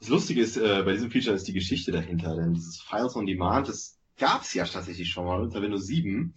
[0.01, 3.27] das Lustige ist, äh, bei diesem Feature ist die Geschichte dahinter, denn dieses Files on
[3.27, 6.35] Demand, das gab es ja tatsächlich schon mal unter Windows 7,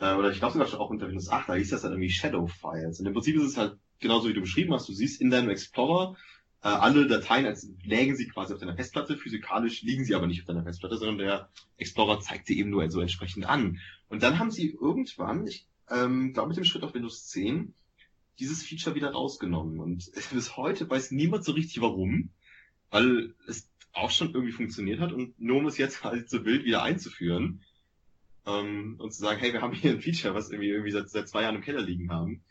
[0.00, 2.10] äh, oder ich glaube sogar schon auch unter Windows 8, da hieß das dann irgendwie
[2.10, 3.00] Shadow Files.
[3.00, 5.50] Und im Prinzip ist es halt genauso wie du beschrieben hast, du siehst in deinem
[5.50, 6.16] Explorer
[6.62, 10.40] äh, alle Dateien, als lägen sie quasi auf deiner Festplatte, physikalisch liegen sie aber nicht
[10.40, 13.78] auf deiner Festplatte, sondern der Explorer zeigt sie eben nur so entsprechend an.
[14.08, 17.74] Und dann haben sie irgendwann, ich ähm, glaube mit dem Schritt auf Windows 10,
[18.40, 19.78] dieses Feature wieder rausgenommen.
[19.78, 22.30] Und bis heute weiß niemand so richtig warum
[22.90, 26.64] weil es auch schon irgendwie funktioniert hat und nur um es jetzt halt so wild
[26.64, 27.62] wieder einzuführen
[28.46, 31.28] ähm, und zu sagen, hey, wir haben hier ein Feature, was irgendwie, irgendwie seit, seit
[31.28, 32.42] zwei Jahren im Keller liegen haben,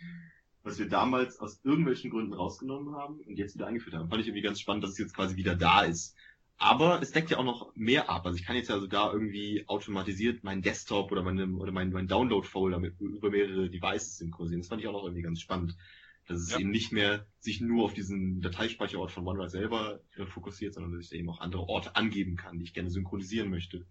[0.64, 4.10] was wir damals aus irgendwelchen Gründen rausgenommen haben und jetzt wieder eingeführt haben.
[4.10, 6.16] Fand ich irgendwie ganz spannend, dass es jetzt quasi wieder da ist.
[6.60, 8.26] Aber es deckt ja auch noch mehr ab.
[8.26, 12.08] Also ich kann jetzt ja sogar irgendwie automatisiert meinen Desktop oder meine, oder meinen, meinen
[12.08, 14.62] Download-Folder über mehrere Devices synchronisieren.
[14.62, 15.78] Das fand ich auch noch irgendwie ganz spannend.
[16.28, 16.60] Dass es ja.
[16.60, 21.12] eben nicht mehr sich nur auf diesen Dateispeicherort von OneDrive selber äh, fokussiert, sondern dass
[21.12, 23.86] ich eben auch andere Orte angeben kann, die ich gerne synchronisieren möchte.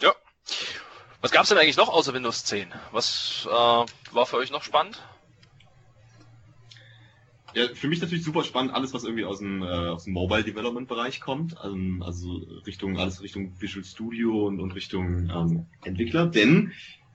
[0.00, 0.14] Ja.
[1.20, 2.72] Was gab's denn eigentlich noch außer Windows 10?
[2.90, 5.02] Was äh, war für euch noch spannend?
[7.54, 10.42] Ja, für mich natürlich super spannend, alles was irgendwie aus dem, äh, aus dem Mobile
[10.42, 16.26] Development Bereich kommt, also, also Richtung, alles Richtung Visual Studio und, und Richtung ähm, Entwickler,
[16.26, 16.72] denn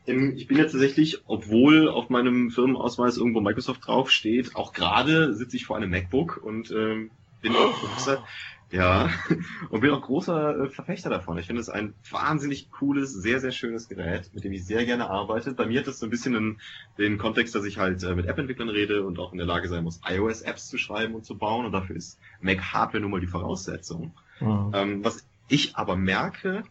[0.07, 5.65] ich bin jetzt tatsächlich, obwohl auf meinem Firmenausweis irgendwo Microsoft draufsteht, auch gerade sitze ich
[5.65, 8.23] vor einem MacBook und ähm, bin auch großer,
[8.71, 9.09] ja,
[9.69, 11.37] und bin auch großer äh, Verfechter davon.
[11.37, 15.09] Ich finde es ein wahnsinnig cooles, sehr, sehr schönes Gerät, mit dem ich sehr gerne
[15.09, 15.53] arbeite.
[15.53, 16.61] Bei mir hat es so ein bisschen den,
[16.97, 19.83] den Kontext, dass ich halt äh, mit App-Entwicklern rede und auch in der Lage sein
[19.83, 23.27] muss, iOS-Apps zu schreiben und zu bauen und dafür ist Mac Hardware nun mal die
[23.27, 24.13] Voraussetzung.
[24.39, 24.71] Mhm.
[24.73, 26.63] Ähm, was ich aber merke,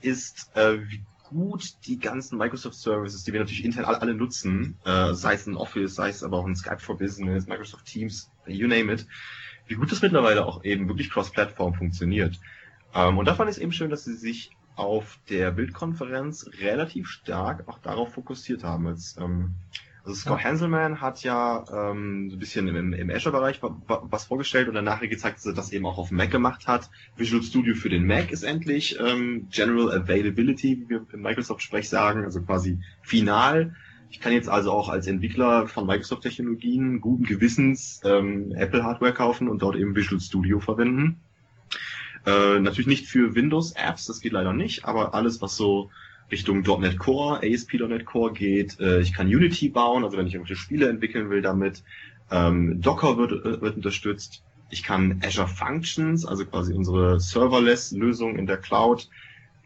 [0.00, 5.14] ist, äh, wie gut die ganzen Microsoft Services, die wir natürlich intern alle, nutzen, äh,
[5.14, 8.66] sei es ein Office, sei es aber auch ein Skype for Business, Microsoft Teams, you
[8.66, 9.06] name it,
[9.66, 12.38] wie gut das mittlerweile auch eben wirklich cross-Plattform funktioniert.
[12.94, 17.08] Ähm, und da fand ich es eben schön, dass sie sich auf der Bildkonferenz relativ
[17.08, 18.86] stark auch darauf fokussiert haben.
[18.88, 19.54] Als, ähm,
[20.04, 20.42] also Scott.
[20.42, 25.38] Hanselman hat ja ähm, so ein bisschen im, im Azure-Bereich was vorgestellt und danach gezeigt,
[25.38, 26.90] dass er das eben auch auf Mac gemacht hat.
[27.16, 32.24] Visual Studio für den Mac ist endlich ähm, General Availability, wie wir im Microsoft-Sprech sagen,
[32.24, 33.74] also quasi final.
[34.10, 39.62] Ich kann jetzt also auch als Entwickler von Microsoft-Technologien guten Gewissens ähm, Apple-Hardware kaufen und
[39.62, 41.20] dort eben Visual Studio verwenden.
[42.26, 45.90] Äh, natürlich nicht für Windows-Apps, das geht leider nicht, aber alles, was so
[46.30, 48.78] Richtung .NET Core, ASP.NET Core geht.
[48.80, 51.82] Äh, ich kann Unity bauen, also wenn ich irgendwelche Spiele entwickeln will damit.
[52.30, 54.42] Ähm, Docker wird, äh, wird unterstützt.
[54.70, 59.08] Ich kann Azure Functions, also quasi unsere Serverless-Lösung in der Cloud,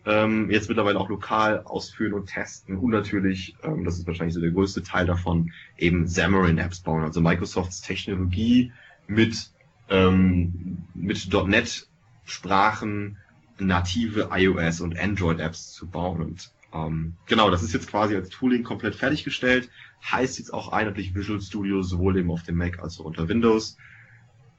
[0.06, 2.78] ähm, jetzt mittlerweile auch lokal ausführen und testen.
[2.78, 7.20] Und natürlich, ähm, das ist wahrscheinlich so der größte Teil davon, eben Xamarin-Apps bauen, also
[7.20, 8.72] Microsofts Technologie
[9.06, 9.50] mit,
[9.90, 11.86] ähm, mit .NET
[12.24, 13.18] Sprachen
[13.58, 18.28] native iOS und Android Apps zu bauen und Ähm, genau, das ist jetzt quasi als
[18.28, 19.70] Tooling komplett fertiggestellt.
[20.04, 23.76] Heißt jetzt auch einheitlich Visual Studio sowohl eben auf dem Mac als auch unter Windows.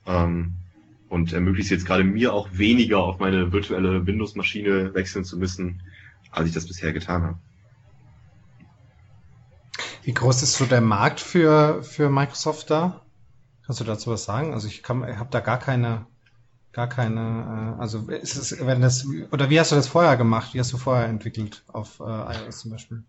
[0.06, 0.54] Ähm,
[1.10, 5.84] und ermöglicht jetzt gerade mir auch weniger auf meine virtuelle Windows-Maschine wechseln zu müssen,
[6.32, 7.38] als ich das bisher getan habe.
[10.04, 13.01] Wie groß ist so der Markt für, für Microsoft da?
[13.65, 14.54] Kannst du dazu was sagen?
[14.54, 16.06] Also ich habe da gar keine,
[16.75, 20.53] gar keine, äh, also ist es, wenn das, oder wie hast du das vorher gemacht?
[20.53, 23.03] Wie hast du vorher entwickelt auf äh, iOS zum Beispiel?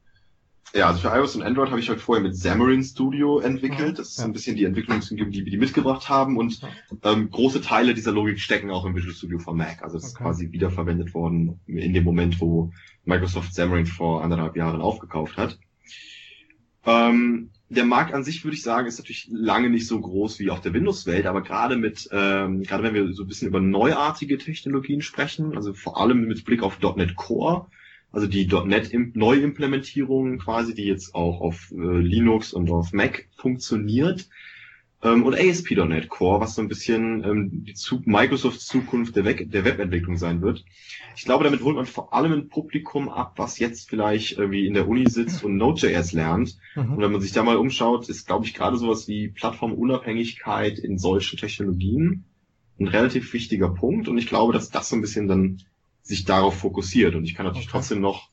[0.72, 3.98] Ja, also für iOS und Android habe ich halt vorher mit Xamarin Studio entwickelt.
[3.98, 4.24] Das ist ja.
[4.24, 6.36] ein bisschen die Entwicklungsumgebung, die wir die mitgebracht haben.
[6.36, 6.60] Und
[7.02, 9.82] ähm, große Teile dieser Logik stecken auch im Visual Studio von Mac.
[9.82, 10.12] Also es okay.
[10.12, 12.72] ist quasi wiederverwendet worden in dem Moment, wo
[13.04, 15.58] Microsoft Xamarin vor anderthalb Jahren aufgekauft hat.
[16.84, 20.50] Ähm, der Markt an sich, würde ich sagen, ist natürlich lange nicht so groß wie
[20.50, 24.38] auf der Windows-Welt, aber gerade mit, ähm, gerade wenn wir so ein bisschen über neuartige
[24.38, 27.66] Technologien sprechen, also vor allem mit Blick auf .NET Core,
[28.12, 34.28] also die .NET Neuimplementierung quasi, die jetzt auch auf äh, Linux und auf Mac funktioniert,
[35.06, 39.46] ähm, und ASP.NET Core, was so ein bisschen ähm, die Zu Microsofts Zukunft der, We
[39.46, 40.64] der Webentwicklung sein wird.
[41.16, 44.74] Ich glaube, damit holt man vor allem ein Publikum ab, was jetzt vielleicht irgendwie in
[44.74, 46.58] der Uni sitzt und Node.js lernt.
[46.74, 46.94] Mhm.
[46.94, 50.98] Und wenn man sich da mal umschaut, ist, glaube ich, gerade sowas wie Plattformunabhängigkeit in
[50.98, 52.24] solchen Technologien
[52.78, 54.08] ein relativ wichtiger Punkt.
[54.08, 55.62] Und ich glaube, dass das so ein bisschen dann
[56.02, 57.14] sich darauf fokussiert.
[57.14, 57.78] Und ich kann natürlich okay.
[57.78, 58.28] trotzdem noch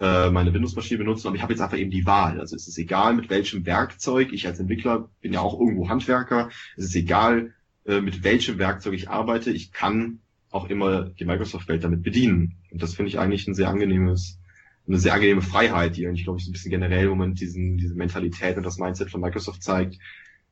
[0.00, 2.40] äh, meine Windows-Maschine benutzen, aber ich habe jetzt einfach eben die Wahl.
[2.40, 6.50] Also es ist egal, mit welchem Werkzeug, ich als Entwickler bin ja auch irgendwo Handwerker,
[6.76, 7.54] es ist egal,
[7.86, 10.20] äh, mit welchem Werkzeug ich arbeite, ich kann
[10.50, 12.56] auch immer die Microsoft-Welt damit bedienen.
[12.70, 14.38] Und das finde ich eigentlich ein sehr angenehmes,
[14.86, 17.76] eine sehr angenehme Freiheit, die eigentlich, glaube ich, so ein bisschen generell im Moment diesen,
[17.76, 19.98] diese Mentalität und das Mindset von Microsoft zeigt,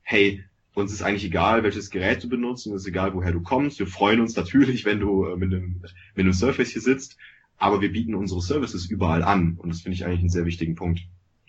[0.03, 3.43] hey, uns ist eigentlich egal, welches Gerät du benutzt, und es ist egal, woher du
[3.43, 3.79] kommst.
[3.79, 5.83] Wir freuen uns natürlich, wenn du äh, mit einem,
[6.15, 7.19] mit einem Surface hier sitzt
[7.63, 10.75] aber wir bieten unsere Services überall an und das finde ich eigentlich einen sehr wichtigen
[10.75, 11.01] Punkt.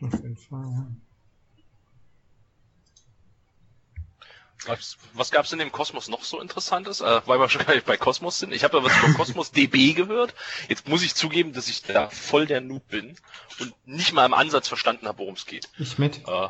[0.01, 0.87] Auf jeden Fall, ja.
[4.65, 7.01] Was, was gab es in dem Kosmos noch so Interessantes?
[7.01, 8.53] Äh, weil wir schon gar nicht bei Kosmos sind.
[8.53, 10.35] Ich habe ja was über Kosmos DB gehört.
[10.69, 13.17] Jetzt muss ich zugeben, dass ich da voll der Noob bin
[13.59, 15.67] und nicht mal im Ansatz verstanden habe, worum es geht.
[15.79, 16.21] Ich mit.
[16.27, 16.47] Äh.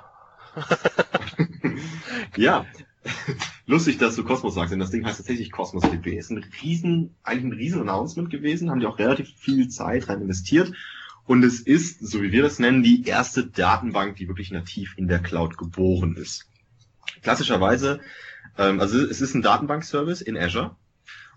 [2.38, 2.65] ja,
[3.65, 6.17] lustig, dass du Cosmos sagst, denn das Ding heißt tatsächlich Cosmos DB.
[6.17, 10.21] Ist ein riesen, eigentlich ein riesen Announcement gewesen, haben die auch relativ viel Zeit rein
[10.21, 10.73] investiert.
[11.25, 15.07] Und es ist, so wie wir das nennen, die erste Datenbank, die wirklich nativ in
[15.07, 16.49] der Cloud geboren ist.
[17.21, 18.01] Klassischerweise,
[18.57, 20.75] ähm, also es ist ein Datenbankservice in Azure.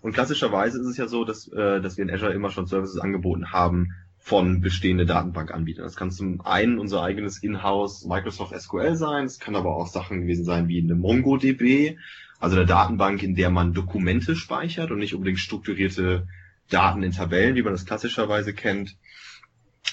[0.01, 2.99] Und klassischerweise ist es ja so, dass, äh, dass wir in Azure immer schon Services
[2.99, 3.93] angeboten haben,
[4.27, 5.85] von bestehende Datenbankanbietern.
[5.85, 10.19] Das kann zum einen unser eigenes Inhouse Microsoft SQL sein, es kann aber auch Sachen
[10.19, 11.95] gewesen sein wie eine MongoDB,
[12.37, 16.27] also eine Datenbank, in der man Dokumente speichert und nicht unbedingt strukturierte
[16.69, 18.97] Daten in Tabellen, wie man das klassischerweise kennt.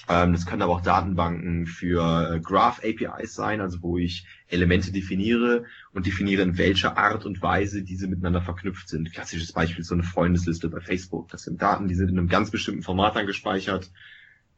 [0.09, 4.91] Ähm, das können aber auch Datenbanken für äh, Graph APIs sein, also wo ich Elemente
[4.91, 9.13] definiere und definiere, in welcher Art und Weise diese miteinander verknüpft sind.
[9.13, 11.29] Klassisches Beispiel ist so eine Freundesliste bei Facebook.
[11.29, 13.93] Das sind Daten, die sind in einem ganz bestimmten Format dann gespeichert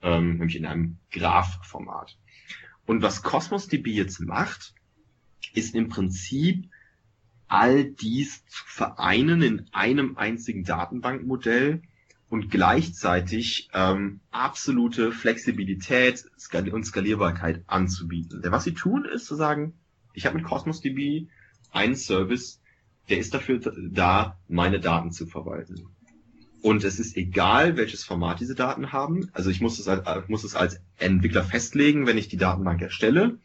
[0.03, 2.17] ähm, nämlich in einem Graph-Format.
[2.87, 4.75] Und was Cosmos DB jetzt macht,
[5.55, 6.69] ist im Prinzip
[7.49, 11.83] all dies zu vereinen in einem einzigen Datenbankmodell
[12.29, 16.25] und gleichzeitig ähm, absolute Flexibilität
[16.73, 18.43] und Skalierbarkeit anzubieten.
[18.43, 19.75] Denn was sie tun, ist zu sagen,
[20.13, 21.29] ich habe mit Cosmos DB
[21.71, 22.61] einen Service,
[23.09, 25.89] der ist dafür da, meine Daten zu verwalten.
[26.67, 29.31] Und es ist egal, welches Format diese Daten haben.
[29.33, 33.39] Also ich muss es als, muss es als Entwickler festlegen, wenn ich die Datenbank erstelle.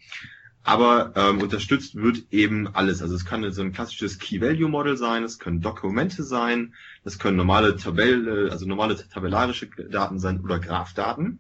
[0.63, 3.03] Aber ähm, unterstützt wird eben alles.
[3.03, 7.75] Also es kann so ein klassisches Key-Value-Model sein, es können Dokumente sein, es können normale
[7.75, 11.37] Tabelle, also normale tabellarische Daten sein oder Graphdaten.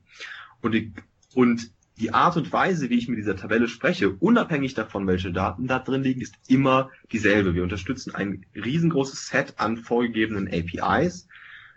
[0.61, 0.93] Und die,
[1.33, 5.65] und die Art und Weise, wie ich mit dieser Tabelle spreche, unabhängig davon, welche Daten
[5.65, 7.55] da drin liegen, ist immer dieselbe.
[7.55, 11.27] Wir unterstützen ein riesengroßes Set an vorgegebenen APIs,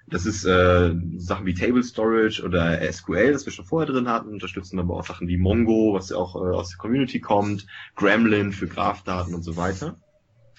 [0.07, 4.29] das ist äh, Sachen wie Table Storage oder SQL, das wir schon vorher drin hatten,
[4.29, 8.53] unterstützen aber auch Sachen wie Mongo, was ja auch äh, aus der Community kommt, Gremlin
[8.53, 9.97] für Graphdaten und so weiter.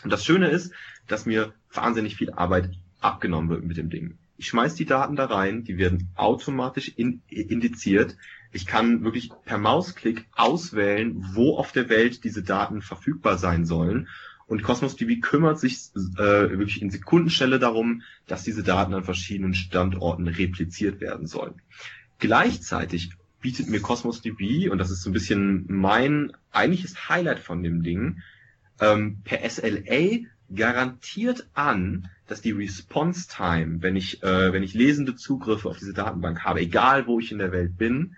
[0.03, 0.73] Und das Schöne ist,
[1.07, 4.17] dass mir wahnsinnig viel Arbeit abgenommen wird mit dem Ding.
[4.37, 8.17] Ich schmeiß die Daten da rein, die werden automatisch in, indiziert.
[8.51, 14.07] Ich kann wirklich per Mausklick auswählen, wo auf der Welt diese Daten verfügbar sein sollen
[14.47, 19.55] und Cosmos DB kümmert sich äh, wirklich in Sekundenstelle darum, dass diese Daten an verschiedenen
[19.55, 21.61] Standorten repliziert werden sollen.
[22.19, 27.63] Gleichzeitig bietet mir Cosmos DB, und das ist so ein bisschen mein eigentliches Highlight von
[27.63, 28.21] dem Ding,
[28.79, 35.15] ähm, per SLA garantiert an, dass die Response Time, wenn ich, äh, wenn ich lesende
[35.15, 38.15] Zugriffe auf diese Datenbank habe, egal wo ich in der Welt bin,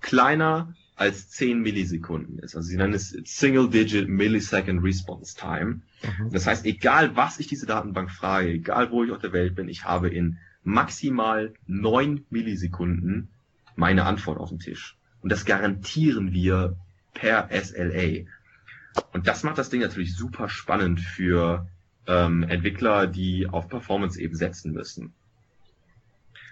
[0.00, 2.56] kleiner als 10 Millisekunden ist.
[2.56, 5.82] Also sie nennen es Single Digit Millisecond Response Time.
[6.02, 6.30] Mhm.
[6.32, 9.68] Das heißt, egal was ich diese Datenbank frage, egal wo ich auf der Welt bin,
[9.68, 13.28] ich habe in maximal 9 Millisekunden
[13.76, 14.96] meine Antwort auf dem Tisch.
[15.20, 16.76] Und das garantieren wir
[17.12, 18.24] per SLA.
[19.12, 21.68] Und das macht das Ding natürlich super spannend für
[22.06, 25.12] ähm, Entwickler, die auf Performance eben setzen müssen.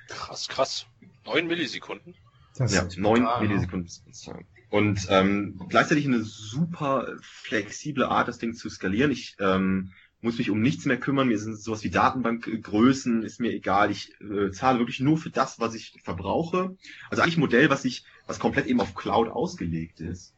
[0.09, 0.87] Krass, krass.
[1.24, 2.14] 9 Millisekunden?
[2.56, 8.68] Das ja, 9 Millisekunden Response Und ähm, gleichzeitig eine super flexible Art, das Ding zu
[8.68, 9.10] skalieren.
[9.10, 11.28] Ich ähm, muss mich um nichts mehr kümmern.
[11.28, 13.90] Mir sind sowas wie Datenbankgrößen, ist mir egal.
[13.90, 16.76] Ich äh, zahle wirklich nur für das, was ich verbrauche.
[17.10, 20.32] Also eigentlich ein Modell, was ich, was komplett eben auf Cloud ausgelegt ist.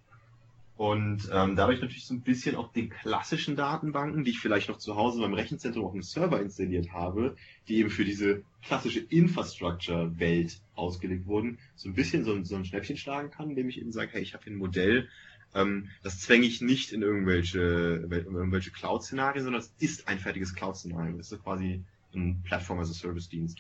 [0.77, 4.77] Und ähm, dadurch natürlich so ein bisschen auch den klassischen Datenbanken, die ich vielleicht noch
[4.77, 7.35] zu Hause beim Rechenzentrum auf dem Server installiert habe,
[7.67, 12.67] die eben für diese klassische Infrastructure-Welt ausgelegt wurden, so ein bisschen so ein, so ein
[12.67, 15.09] Schnäppchen schlagen kann, indem ich eben sage, hey, ich habe hier ein Modell,
[15.55, 20.55] ähm, das zwänge ich nicht in irgendwelche, in irgendwelche Cloud-Szenarien, sondern es ist ein fertiges
[20.55, 21.19] Cloud-Szenario.
[21.19, 21.83] Es ist quasi
[22.15, 23.59] ein Plattform as a Service-Dienst,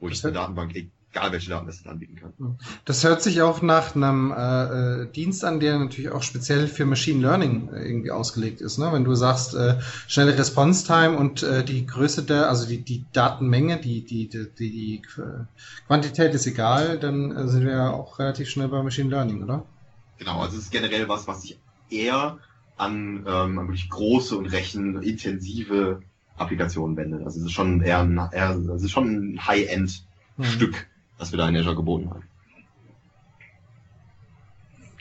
[0.00, 0.74] wo ich eine Datenbank
[1.12, 2.58] egal welche Daten das anbieten kann.
[2.84, 6.84] Das hört sich auch nach einem äh, äh, Dienst an, der natürlich auch speziell für
[6.84, 8.78] Machine Learning äh, irgendwie ausgelegt ist.
[8.78, 8.90] Ne?
[8.92, 13.04] Wenn du sagst, äh, schnelle Response Time und äh, die Größe der, also die, die
[13.12, 15.02] Datenmenge, die, die, die, die
[15.86, 19.64] Quantität ist egal, dann äh, sind wir ja auch relativ schnell bei Machine Learning, oder?
[20.18, 21.58] Genau, also es ist generell was, was sich
[21.90, 22.38] eher
[22.76, 26.00] an ähm, wirklich große und rechenintensive
[26.36, 27.24] Applikationen wendet.
[27.24, 30.72] Also es ist schon eher ein, eher, es ist schon ein High-End-Stück.
[30.72, 32.24] Mhm was wir da in Azure geboten haben.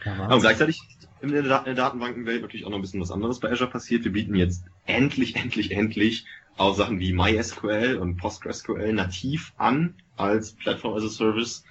[0.06, 0.82] Ja, und gleichzeitig
[1.22, 4.04] in der, in der Datenbankenwelt natürlich auch noch ein bisschen was anderes bei Azure passiert.
[4.04, 6.26] Wir bieten jetzt endlich, endlich, endlich
[6.58, 11.64] auch Sachen wie MySQL und PostgreSQL nativ an als Platform as a Service.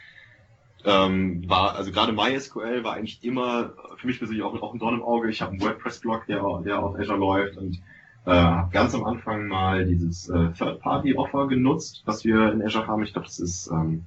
[0.85, 4.95] Ähm, war, also gerade MySQL war eigentlich immer für mich persönlich auch, auch ein Dorn
[4.95, 5.31] im Auge.
[5.31, 7.81] Ich habe einen WordPress-Blog, der, der auf Azure läuft und
[8.27, 13.03] äh, habe ganz am Anfang mal dieses äh, Third-Party-Offer genutzt, was wir in Azure haben.
[13.03, 14.05] Ich glaube, das ist ähm,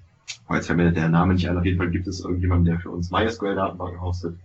[0.52, 2.90] jetzt fällt mir der Name nicht ein, auf jeden Fall gibt es irgendjemanden, der für
[2.90, 4.36] uns MySQL-Datenbanken hostet.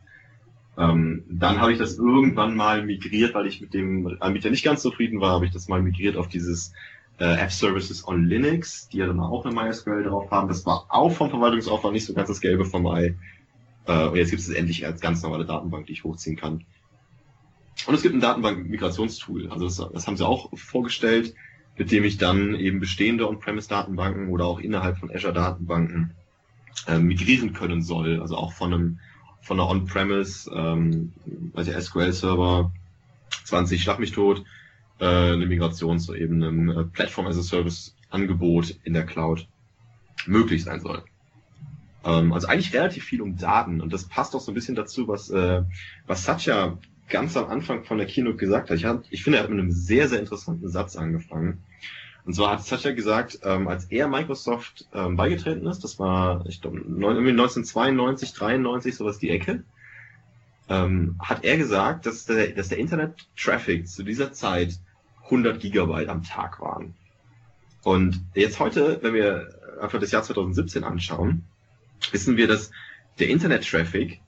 [0.77, 4.83] Ähm, dann habe ich das irgendwann mal migriert, weil ich mit dem Anbieter nicht ganz
[4.83, 6.73] zufrieden war, habe ich das mal migriert auf dieses
[7.19, 10.49] äh, App Services on Linux, die ja dann auch eine MySQL drauf haben.
[10.49, 13.15] Das war auch vom Verwaltungsaufwand nicht so ganz das Gelbe vom Ei.
[13.87, 16.65] Äh, und jetzt gibt es es endlich als ganz normale Datenbank, die ich hochziehen kann.
[17.87, 19.51] Und es gibt ein Datenbank-Migrationstool.
[19.51, 21.35] Also das, das haben sie auch vorgestellt
[21.77, 26.15] mit dem ich dann eben bestehende On-Premise-Datenbanken oder auch innerhalb von Azure-Datenbanken
[26.87, 28.21] äh, migrieren können soll.
[28.21, 28.99] Also auch von einem
[29.45, 31.13] von einer On-Premise, ähm,
[31.53, 32.73] also SQL-Server
[33.45, 34.43] 20 Schlag mich tot,
[34.99, 39.47] äh, eine Migration zu eben einem äh, Platform as a Service Angebot in der Cloud
[40.27, 41.03] möglich sein soll.
[42.05, 45.09] Ähm, also eigentlich relativ viel um Daten und das passt auch so ein bisschen dazu,
[45.09, 45.63] was, äh,
[46.07, 46.79] was Satya
[47.09, 48.77] ganz am Anfang von der Keynote gesagt hat.
[48.77, 51.63] Ich, hab, ich finde, er hat mit einem sehr, sehr interessanten Satz angefangen.
[52.25, 56.63] Und zwar hat Satya gesagt, ähm, als er Microsoft ähm, beigetreten ist, das war, ich
[56.63, 59.63] glaube, 1992, 93, sowas die Ecke,
[60.71, 64.79] ähm, hat er gesagt, dass der, dass der Internet-Traffic zu dieser Zeit
[65.25, 66.95] 100 Gigabyte am Tag waren.
[67.83, 69.51] Und jetzt heute, wenn wir
[69.83, 71.45] einfach das Jahr 2017 anschauen,
[72.11, 72.71] wissen wir, dass
[73.19, 74.21] der Internet-Traffic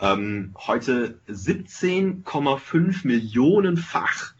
[0.00, 4.34] ähm, heute 17,5 Millionenfach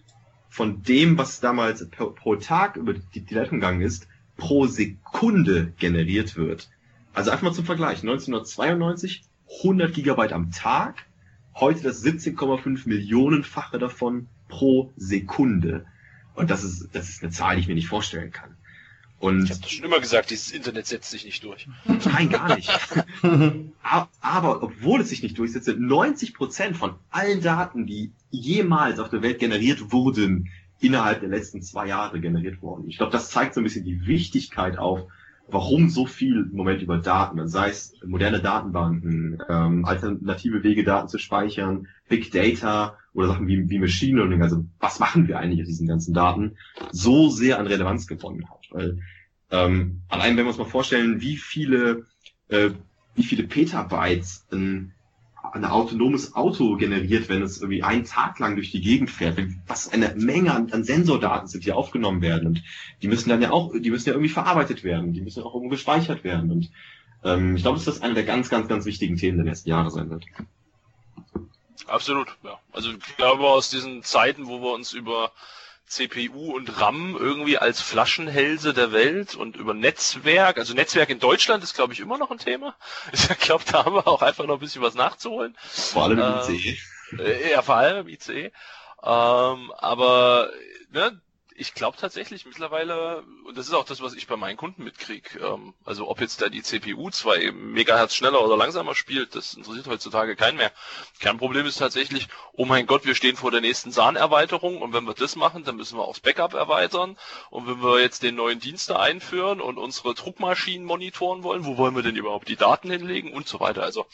[0.49, 5.73] von dem, was damals pro, pro Tag über die, die Leitung gegangen ist, pro Sekunde
[5.79, 6.71] generiert wird.
[7.14, 8.01] Also einfach mal zum Vergleich.
[8.03, 9.25] 1992
[9.62, 11.07] 100 Gigabyte am Tag,
[11.55, 15.87] heute das 17,5 Millionenfache davon pro Sekunde.
[16.35, 18.57] Und das ist, das ist eine Zahl, die ich mir nicht vorstellen kann.
[19.18, 21.66] Und ich habe schon immer gesagt, dieses Internet setzt sich nicht durch.
[21.87, 22.70] Nein, gar nicht.
[24.20, 29.09] Aber obwohl es sich nicht durchsetzt, sind 90 Prozent von allen Daten, die jemals auf
[29.09, 30.50] der Welt generiert wurden,
[30.81, 32.88] innerhalb der letzten zwei Jahre generiert worden.
[32.88, 35.00] Ich glaube, das zeigt so ein bisschen die Wichtigkeit auf,
[35.48, 41.09] warum so viel im Moment über Daten, sei es moderne Datenbanken, ähm, alternative Wege, Daten
[41.09, 45.61] zu speichern, Big Data oder Sachen wie, wie Machine Learning, also was machen wir eigentlich
[45.61, 46.56] aus diesen ganzen Daten,
[46.90, 48.66] so sehr an Relevanz gewonnen hat.
[48.70, 48.98] Weil
[49.51, 52.07] ähm, allein wenn wir uns mal vorstellen, wie viele,
[52.49, 52.70] äh,
[53.14, 54.92] wie viele Petabytes ein,
[55.53, 59.92] ein autonomes Auto generiert, wenn es irgendwie einen Tag lang durch die Gegend fährt, was
[59.92, 62.62] eine Menge an, an Sensordaten sind, die aufgenommen werden und
[63.03, 65.70] die müssen dann ja auch, die müssen ja irgendwie verarbeitet werden, die müssen auch irgendwo
[65.70, 66.70] gespeichert werden und
[67.24, 69.90] ähm, ich glaube, dass das eine der ganz, ganz, ganz wichtigen Themen der nächsten Jahre
[69.90, 70.24] sein wird.
[71.86, 72.59] Absolut, ja.
[72.72, 75.32] Also ich glaube aus diesen Zeiten, wo wir uns über
[75.87, 80.59] CPU und RAM irgendwie als Flaschenhälse der Welt und über Netzwerk.
[80.59, 82.74] Also Netzwerk in Deutschland ist, glaube ich, immer noch ein Thema.
[83.12, 85.57] Ich glaube, da haben wir auch einfach noch ein bisschen was nachzuholen.
[85.61, 86.78] Vor allem im ähm, ICE.
[87.18, 88.53] Äh, ja, vor allem im ICE.
[89.03, 90.51] Ähm, aber
[90.91, 91.20] ne,
[91.59, 95.38] ich glaube tatsächlich mittlerweile, und das ist auch das, was ich bei meinen Kunden mitkriege,
[95.38, 99.86] ähm, also ob jetzt da die CPU zwei Megahertz schneller oder langsamer spielt, das interessiert
[99.86, 100.72] heutzutage keinen mehr.
[101.20, 105.14] Kernproblem ist tatsächlich, oh mein Gott, wir stehen vor der nächsten SAN-Erweiterung und wenn wir
[105.14, 107.16] das machen, dann müssen wir aufs Backup erweitern
[107.50, 111.76] und wenn wir jetzt den neuen Dienst da einführen und unsere Druckmaschinen monitoren wollen, wo
[111.76, 113.82] wollen wir denn überhaupt die Daten hinlegen und so weiter.
[113.82, 114.07] Also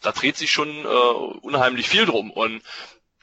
[0.00, 2.62] da dreht sich schon äh, unheimlich viel drum und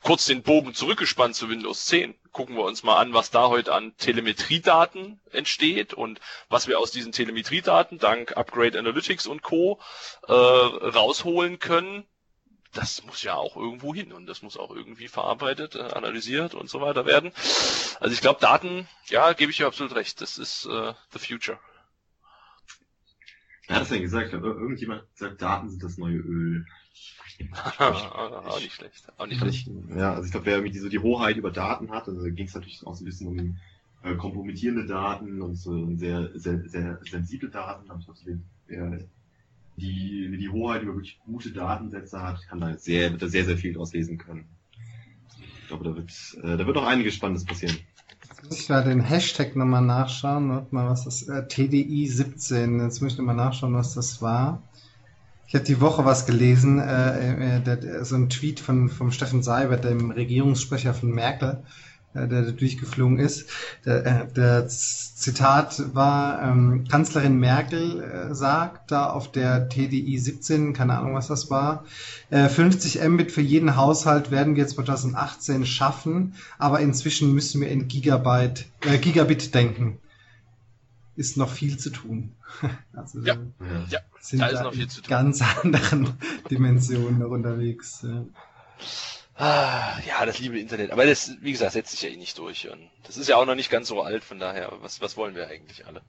[0.02, 2.16] kurz den Bogen zurückgespannt zu Windows 10.
[2.32, 6.20] Gucken wir uns mal an, was da heute an Telemetriedaten entsteht und
[6.50, 9.80] was wir aus diesen Telemetriedaten dank Upgrade Analytics und Co.
[10.28, 12.06] Äh, rausholen können.
[12.74, 16.70] Das muss ja auch irgendwo hin und das muss auch irgendwie verarbeitet, äh, analysiert und
[16.70, 17.32] so weiter werden.
[18.00, 21.60] Also ich glaube, Daten, ja, gebe ich dir absolut recht, das ist äh, the future.
[23.68, 24.34] Wer hat das denn gesagt?
[24.34, 26.66] Irgendjemand sagt, Daten sind das neue Öl.
[27.80, 29.08] auch nicht schlecht.
[29.18, 29.70] Auch nicht schlecht.
[29.96, 32.56] Ja, also ich glaube, wer irgendwie so die Hoheit über Daten hat, also ging es
[32.56, 33.58] natürlich auch so ein bisschen um
[34.04, 37.90] äh, kompromittierende Daten und so sehr, sehr, sehr sensible Daten.
[37.90, 39.00] Aber ich glaube, wer
[39.78, 43.58] die, die Hoheit über wirklich gute Datensätze hat, kann da sehr, wird da sehr, sehr
[43.58, 44.48] viel draus lesen können.
[45.62, 46.12] Ich glaube, da wird,
[46.44, 47.78] äh, da wird noch einiges Spannendes passieren.
[48.30, 50.50] Jetzt muss ich mal den Hashtag nochmal nachschauen.
[50.50, 52.80] Warte mal, was das, äh, TDI 17.
[52.80, 54.64] Jetzt muss ich nochmal nachschauen, was das war.
[55.48, 59.86] Ich habe die Woche was gelesen, äh, äh, so ein Tweet von vom Steffen Seibert,
[59.86, 61.64] dem Regierungssprecher von Merkel,
[62.14, 63.50] äh, der durchgeflogen ist.
[63.86, 70.74] Der, äh, der Zitat war, ähm, Kanzlerin Merkel äh, sagt da auf der TDI 17,
[70.74, 71.86] keine Ahnung was das war,
[72.30, 77.88] äh, 50 Mbit für jeden Haushalt werden wir 2018 schaffen, aber inzwischen müssen wir in
[77.88, 80.00] Gigabyte, äh, Gigabit denken
[81.18, 82.36] ist noch viel zu tun.
[82.94, 83.36] Also ja,
[83.90, 85.10] ja, sind da ist noch viel zu tun.
[85.10, 86.18] ganz anderen
[86.50, 88.04] Dimensionen noch unterwegs.
[88.04, 88.26] Ja.
[89.36, 90.92] Ah, ja, das liebe Internet.
[90.92, 92.70] Aber das, wie gesagt, setzt sich ja eh nicht durch.
[92.70, 95.36] Und das ist ja auch noch nicht ganz so alt, von daher, was, was wollen
[95.36, 96.02] wir eigentlich alle?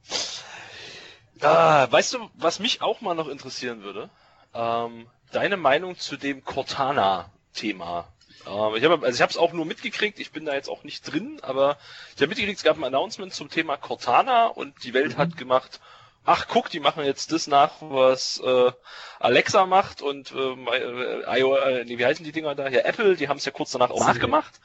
[1.40, 4.08] Ah, weißt du, was mich auch mal noch interessieren würde?
[4.54, 8.08] Ähm, deine Meinung zu dem Cortana-Thema.
[8.48, 10.84] Ähm, ich habe also ich habe es auch nur mitgekriegt, ich bin da jetzt auch
[10.84, 11.78] nicht drin, aber
[12.14, 15.18] ich habe mitgekriegt, es gab ein Announcement zum Thema Cortana und die Welt mhm.
[15.18, 15.80] hat gemacht,
[16.24, 18.72] ach guck, die machen jetzt das nach, was äh,
[19.18, 22.68] Alexa macht und äh, äh, IO, äh, nee, wie heißen die Dinger da?
[22.68, 24.12] Ja, Apple, die haben es ja kurz danach auch Siri.
[24.12, 24.60] nachgemacht.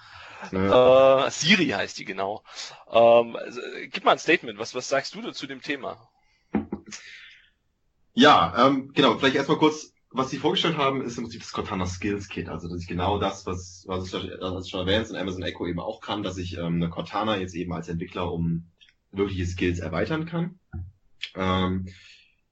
[0.52, 1.28] Ja.
[1.28, 2.44] Äh, Siri heißt die genau.
[2.92, 3.62] Ähm, also,
[3.92, 6.10] gib mal ein Statement, was, was sagst du zu dem Thema?
[8.14, 11.88] Ja, ähm, genau, vielleicht erstmal kurz was sie vorgestellt haben, ist im Prinzip das Cortana
[11.88, 12.48] Skills Kit.
[12.48, 15.68] Also dass ich genau das, was, was ich, was ich schon erwähnt und Amazon Echo
[15.68, 18.70] eben auch kann, dass ich ähm, eine Cortana jetzt eben als Entwickler um
[19.12, 20.60] wirkliche Skills erweitern kann.
[21.36, 21.90] Ähm,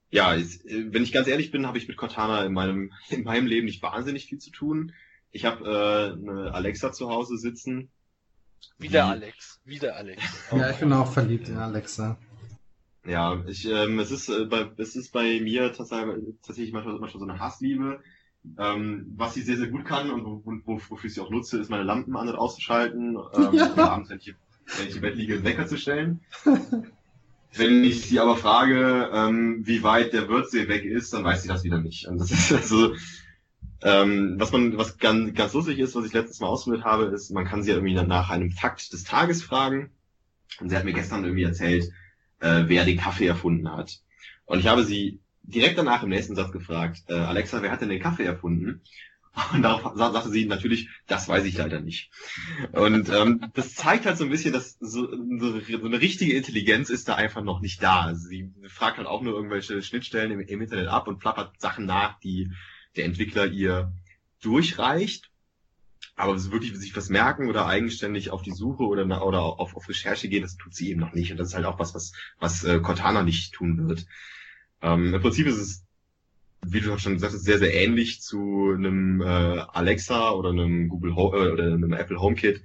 [0.09, 3.45] ja, ist, wenn ich ganz ehrlich bin, habe ich mit Cortana in meinem in meinem
[3.45, 4.93] Leben nicht wahnsinnig viel zu tun.
[5.31, 7.91] Ich habe äh, eine Alexa zu Hause sitzen.
[8.77, 10.21] Wieder Alex, wieder Alex.
[10.51, 12.17] ja, ich bin auch verliebt in Alexa.
[13.05, 17.25] Ja, ich, ähm, es ist äh, bei es ist bei mir tatsächlich, manchmal, manchmal so
[17.25, 17.99] eine Hassliebe.
[18.57, 21.59] Ähm, was sie sehr, sehr gut kann und wo, wo, wofür ich sie auch nutze,
[21.59, 23.17] ist meine Lampen an und auszuschalten.
[23.35, 23.75] Ähm, ja.
[23.77, 24.35] abends, wenn ich,
[24.77, 26.21] wenn ich im Bett liege, Wecker zu stellen.
[27.53, 31.47] wenn ich sie aber frage, ähm, wie weit der Wirtsee weg ist, dann weiß sie
[31.47, 32.07] das wieder nicht.
[32.07, 32.95] Und das ist also,
[33.83, 37.31] ähm, was man, was ganz, ganz lustig ist, was ich letztes Mal ausprobiert habe, ist,
[37.31, 39.91] man kann sie ja irgendwie nach einem Fakt des Tages fragen.
[40.59, 41.91] Und sie hat mir gestern irgendwie erzählt,
[42.41, 43.99] äh, wer den Kaffee erfunden hat.
[44.45, 47.89] Und ich habe sie direkt danach im nächsten Satz gefragt, äh, Alexa, wer hat denn
[47.89, 48.81] den Kaffee erfunden?
[49.53, 52.11] Und darauf sagte sie natürlich, das weiß ich leider nicht.
[52.73, 57.07] Und ähm, das zeigt halt so ein bisschen, dass so, so eine richtige Intelligenz ist
[57.07, 58.13] da einfach noch nicht da.
[58.13, 62.19] Sie fragt halt auch nur irgendwelche Schnittstellen im, im Internet ab und plappert Sachen nach,
[62.19, 62.51] die
[62.97, 63.93] der Entwickler ihr
[64.41, 65.30] durchreicht.
[66.21, 69.89] Aber so wirklich sich was merken oder eigenständig auf die Suche oder, oder auf, auf
[69.89, 71.31] Recherche gehen, das tut sie eben noch nicht.
[71.31, 74.05] Und das ist halt auch was, was, was äh, Cortana nicht tun wird.
[74.83, 75.83] Ähm, Im Prinzip ist es,
[76.63, 81.15] wie du schon gesagt hast, sehr, sehr ähnlich zu einem äh, Alexa oder einem Google
[81.15, 82.61] Home, äh, oder einem Apple HomeKit.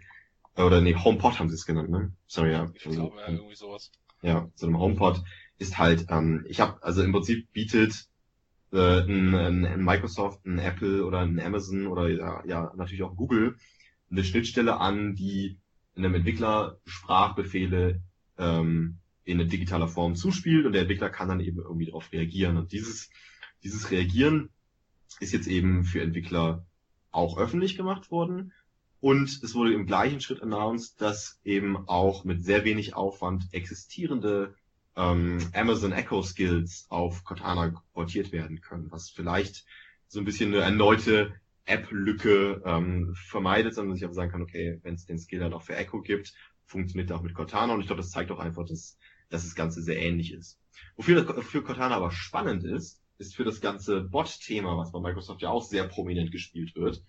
[0.57, 2.13] Äh, oder nee, HomePod haben sie es genannt, ne?
[2.27, 2.71] Sorry, ja.
[2.75, 3.91] Ich glaube, ja, irgendwie sowas.
[4.21, 5.23] Ja, so einem HomePod
[5.57, 8.07] ist halt, ähm, ich habe, also im Prinzip bietet
[8.73, 13.57] äh, ein, ein Microsoft, ein Apple oder ein Amazon oder ja, ja natürlich auch Google
[14.11, 15.59] eine Schnittstelle an, die
[15.97, 18.01] einem Entwickler Sprachbefehle
[18.39, 22.57] ähm, in digitaler Form zuspielt und der Entwickler kann dann eben irgendwie darauf reagieren.
[22.57, 23.11] Und dieses,
[23.65, 24.51] dieses Reagieren
[25.21, 26.65] ist jetzt eben für Entwickler
[27.11, 28.53] auch öffentlich gemacht worden.
[29.01, 34.55] Und es wurde im gleichen Schritt announced, dass eben auch mit sehr wenig Aufwand existierende
[34.97, 39.67] ähm, Amazon Echo Skills auf Cortana portiert werden können, was vielleicht
[40.09, 41.35] so ein bisschen eine erneute
[41.65, 45.63] App-Lücke ähm, vermeidet, sondern sich aber sagen kann, okay, wenn es den Skill dann auch
[45.63, 46.33] für Echo gibt,
[46.65, 49.55] funktioniert er auch mit Cortana und ich glaube, das zeigt auch einfach, dass, dass das
[49.55, 50.59] Ganze sehr ähnlich ist.
[50.97, 55.51] Wofür für Cortana aber spannend ist, ist für das ganze Bot-Thema, was bei Microsoft ja
[55.51, 57.03] auch sehr prominent gespielt wird.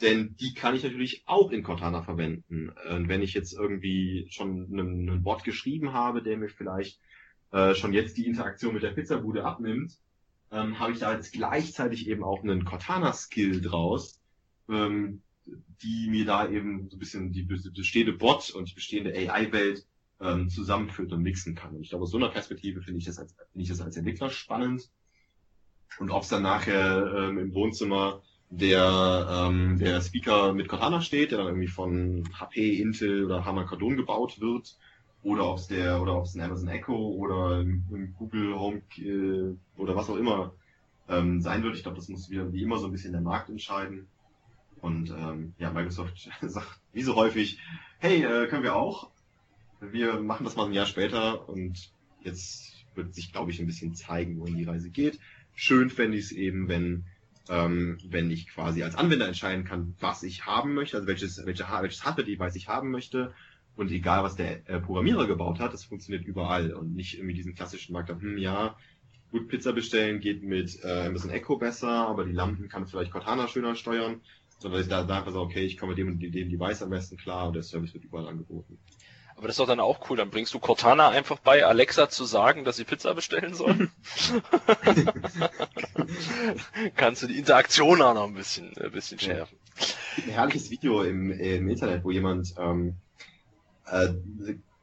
[0.00, 2.70] Denn die kann ich natürlich auch in Cortana verwenden.
[2.90, 6.98] Und wenn ich jetzt irgendwie schon einen, einen Bot geschrieben habe, der mir vielleicht
[7.52, 9.98] äh, schon jetzt die Interaktion mit der Pizzabude abnimmt,
[10.50, 14.20] ähm, habe ich da jetzt gleichzeitig eben auch einen Cortana-Skill draus,
[14.68, 15.22] ähm,
[15.82, 19.86] die mir da eben so ein bisschen die bestehende Bot und die bestehende AI-Welt
[20.20, 21.74] ähm, zusammenführt und mixen kann.
[21.74, 24.30] Und ich glaube, aus so einer Perspektive finde ich das als, ich das als Entwickler
[24.30, 24.90] spannend.
[25.98, 31.30] Und ob es dann nachher ähm, im Wohnzimmer der, ähm, der Speaker mit Cortana steht,
[31.30, 34.76] der dann irgendwie von HP, Intel oder Harman Kardon gebaut wird,
[35.22, 39.94] oder ob der oder ob es ein Amazon Echo oder ein Google Home äh, oder
[39.94, 40.54] was auch immer
[41.08, 41.76] ähm, sein wird.
[41.76, 44.08] Ich glaube, das muss wieder wie immer so ein bisschen der Markt entscheiden.
[44.80, 47.58] Und ähm, ja, Microsoft sagt wie so häufig,
[47.98, 49.10] hey, äh, können wir auch.
[49.80, 51.92] Wir machen das mal ein Jahr später und
[52.22, 55.18] jetzt wird sich, glaube ich, ein bisschen zeigen, wohin die Reise geht.
[55.54, 57.04] Schön fände ich es eben, wenn
[57.50, 61.64] ähm, wenn ich quasi als Anwender entscheiden kann, was ich haben möchte, also welches, welche,
[61.80, 63.34] welches Hardware-Device ich haben möchte
[63.76, 67.54] und egal, was der äh, Programmierer gebaut hat, das funktioniert überall und nicht irgendwie diesen
[67.54, 68.76] klassischen Markt, hm, ja,
[69.32, 73.10] gut, Pizza bestellen geht mit äh, ein bisschen Echo besser, aber die Lampen kann vielleicht
[73.10, 74.20] Cortana schöner steuern,
[74.58, 76.90] sondern ich da, da einfach so, okay, ich komme mit dem und dem Device am
[76.90, 78.78] besten klar und der Service wird überall angeboten.
[79.40, 80.18] Aber das ist doch dann auch cool.
[80.18, 83.88] Dann bringst du Cortana einfach bei, Alexa zu sagen, dass sie Pizza bestellen soll.
[86.94, 89.56] Kannst du die Interaktion auch noch ein bisschen, ein bisschen schärfen.
[90.18, 92.96] Ein herrliches Video im, im Internet, wo jemand ähm,
[93.86, 94.08] äh,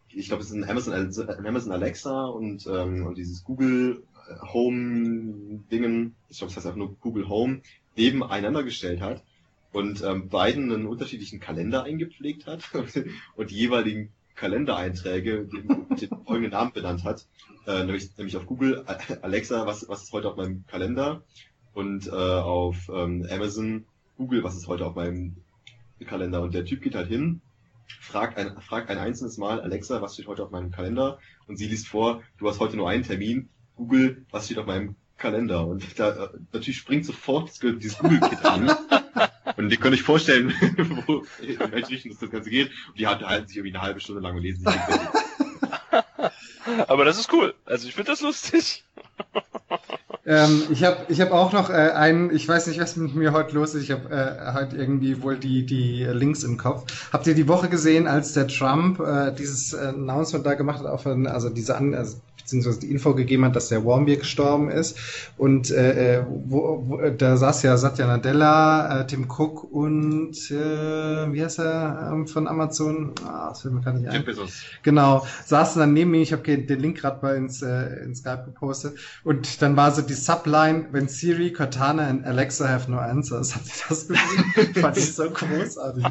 [0.10, 4.02] ich glaube, es ist ein Amazon, ein Amazon Alexa und, ähm, und dieses Google
[4.42, 7.62] Home Dingen, ich glaube, es heißt einfach nur Google Home,
[7.96, 9.24] nebeneinander gestellt hat
[9.72, 12.64] und ähm, beiden einen unterschiedlichen Kalender eingepflegt hat
[13.36, 17.26] und die jeweiligen Kalendereinträge den, den folgenden Namen benannt hat.
[17.66, 18.86] Äh, nämlich, nämlich auf Google
[19.22, 21.24] Alexa, was, was ist heute auf meinem Kalender?
[21.74, 23.86] Und äh, auf ähm, Amazon
[24.18, 25.36] Google, was ist heute auf meinem
[26.06, 26.42] Kalender?
[26.42, 27.42] Und der Typ geht halt hin
[27.88, 31.20] fragt ein, fragt ein einzelnes Mal Alexa, was steht heute auf meinem Kalender?
[31.48, 33.50] Und sie liest vor, du hast heute nur einen Termin.
[33.76, 35.66] Google, was steht auf meinem Kalender?
[35.66, 38.72] Und da äh, natürlich springt sofort dieses Google-Kit an.
[39.58, 40.54] Und ihr könnt euch vorstellen,
[41.08, 42.70] wo, in welche Richtung das Ganze geht.
[42.90, 44.76] Und die halten sich irgendwie eine halbe Stunde lang und lesen sich
[46.88, 47.56] Aber das ist cool.
[47.66, 48.84] Also ich finde das lustig.
[50.30, 53.32] Ähm, ich habe ich hab auch noch äh, einen, ich weiß nicht, was mit mir
[53.32, 57.14] heute los ist, ich habe äh, halt irgendwie wohl die, die Links im Kopf.
[57.14, 61.08] Habt ihr die Woche gesehen, als der Trump äh, dieses Announcement da gemacht hat, auf
[61.08, 64.98] ein, also diese an, also beziehungsweise die Info gegeben hat, dass der Warmbier gestorben ist.
[65.38, 71.34] Und äh, äh, wo, wo, da saß ja Satya Nadella, äh, Tim Cook und äh,
[71.34, 73.12] wie heißt er ähm, von Amazon?
[73.26, 74.24] Ah, das fällt mir gerade nicht ein.
[74.82, 76.22] Genau, saßen dann neben mir.
[76.22, 78.98] Ich habe den Link gerade mal ins, äh, ins Skype gepostet.
[79.26, 83.56] Und dann war so die Subline, wenn Siri, Cortana und Alexa have no answers.
[83.56, 84.74] Habt ihr das gesehen?
[84.82, 86.06] Fand ich so großartig.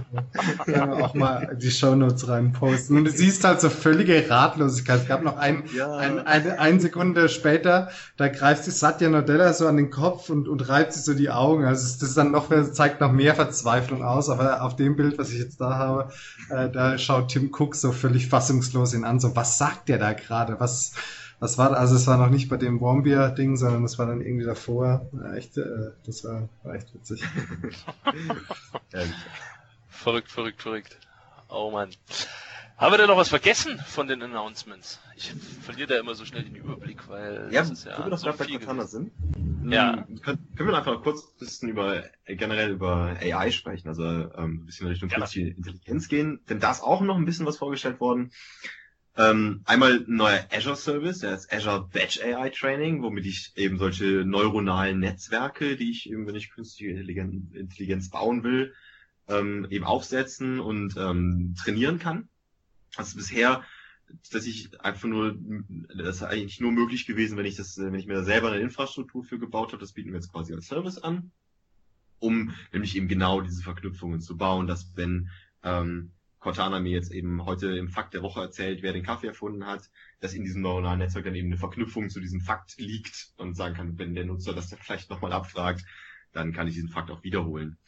[0.66, 2.98] Können wir auch mal die Show Notes reinposten.
[2.98, 5.00] Und du siehst halt so völlige Ratlosigkeit.
[5.00, 6.25] Es gab noch ein, ja.
[6.26, 10.48] Ein, eine, eine Sekunde später, da greift sich Satya Nadella so an den Kopf und,
[10.48, 11.64] und reibt sich so die Augen.
[11.64, 14.28] Also das dann noch, zeigt noch mehr Verzweiflung aus.
[14.28, 16.12] Aber auf dem Bild, was ich jetzt da habe,
[16.50, 19.20] äh, da schaut Tim Cook so völlig fassungslos ihn an.
[19.20, 20.58] So, was sagt der da gerade?
[20.58, 20.94] Was,
[21.38, 24.46] was war, also es war noch nicht bei dem Warmbier-Ding, sondern es war dann irgendwie
[24.46, 25.08] davor.
[25.12, 27.22] Ja, echt, äh, das war, war echt witzig.
[29.88, 30.98] verrückt, verrückt, verrückt.
[31.48, 31.90] Oh Mann.
[32.78, 35.00] Haben wir denn noch was vergessen von den Announcements?
[35.16, 38.18] Ich verliere da immer so schnell den Überblick, weil ja, das ist ja wir doch
[38.18, 39.12] so bei Cortana sind.
[39.64, 40.06] Ja.
[40.06, 44.04] Hm, können, können wir einfach noch kurz ein bisschen über generell über AI sprechen, also
[44.04, 47.46] ähm, ein bisschen in Richtung künstliche Intelligenz gehen, denn da ist auch noch ein bisschen
[47.46, 48.30] was vorgestellt worden.
[49.16, 53.78] Ähm, einmal ein neuer Azure Service, der ist Azure Batch AI Training, womit ich eben
[53.78, 58.74] solche neuronalen Netzwerke, die ich eben, wenn ich künstliche Intelligenz bauen will,
[59.28, 62.28] ähm, eben aufsetzen und ähm, trainieren kann.
[62.96, 63.64] Also bisher
[64.32, 65.36] dass ich einfach nur,
[65.96, 68.60] das ist eigentlich nur möglich gewesen, wenn ich das, wenn ich mir da selber eine
[68.60, 71.32] Infrastruktur für gebaut habe, das bieten wir jetzt quasi als Service an,
[72.18, 75.30] um nämlich eben genau diese Verknüpfungen zu bauen, dass wenn
[75.62, 79.66] ähm, Cortana mir jetzt eben heute im Fakt der Woche erzählt, wer den Kaffee erfunden
[79.66, 79.90] hat,
[80.20, 83.74] dass in diesem neuronalen Netzwerk dann eben eine Verknüpfung zu diesem Fakt liegt und sagen
[83.74, 85.84] kann, wenn der Nutzer das dann vielleicht nochmal abfragt,
[86.32, 87.78] dann kann ich diesen Fakt auch wiederholen.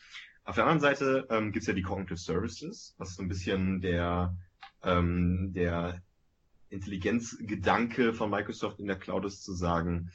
[0.43, 4.35] Auf der anderen Seite ähm, gibt ja die Cognitive Services, was so ein bisschen der,
[4.83, 6.03] ähm, der
[6.71, 10.11] Intelligenzgedanke von Microsoft in der Cloud ist, zu sagen,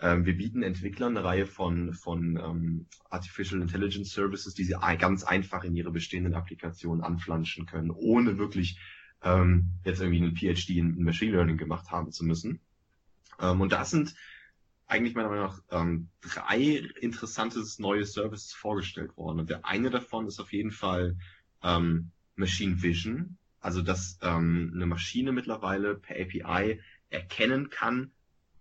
[0.00, 5.22] ähm, wir bieten Entwicklern eine Reihe von, von ähm, Artificial Intelligence Services, die sie ganz
[5.22, 8.78] einfach in ihre bestehenden Applikationen anflanschen können, ohne wirklich
[9.22, 12.60] ähm, jetzt irgendwie einen PhD in Machine Learning gemacht haben zu müssen.
[13.40, 14.14] Ähm, und das sind
[14.86, 19.40] eigentlich meiner Meinung nach ähm, drei interessante neue Services vorgestellt worden.
[19.40, 21.16] Und der eine davon ist auf jeden Fall
[21.62, 28.10] ähm, Machine Vision, also dass ähm, eine Maschine mittlerweile per API erkennen kann,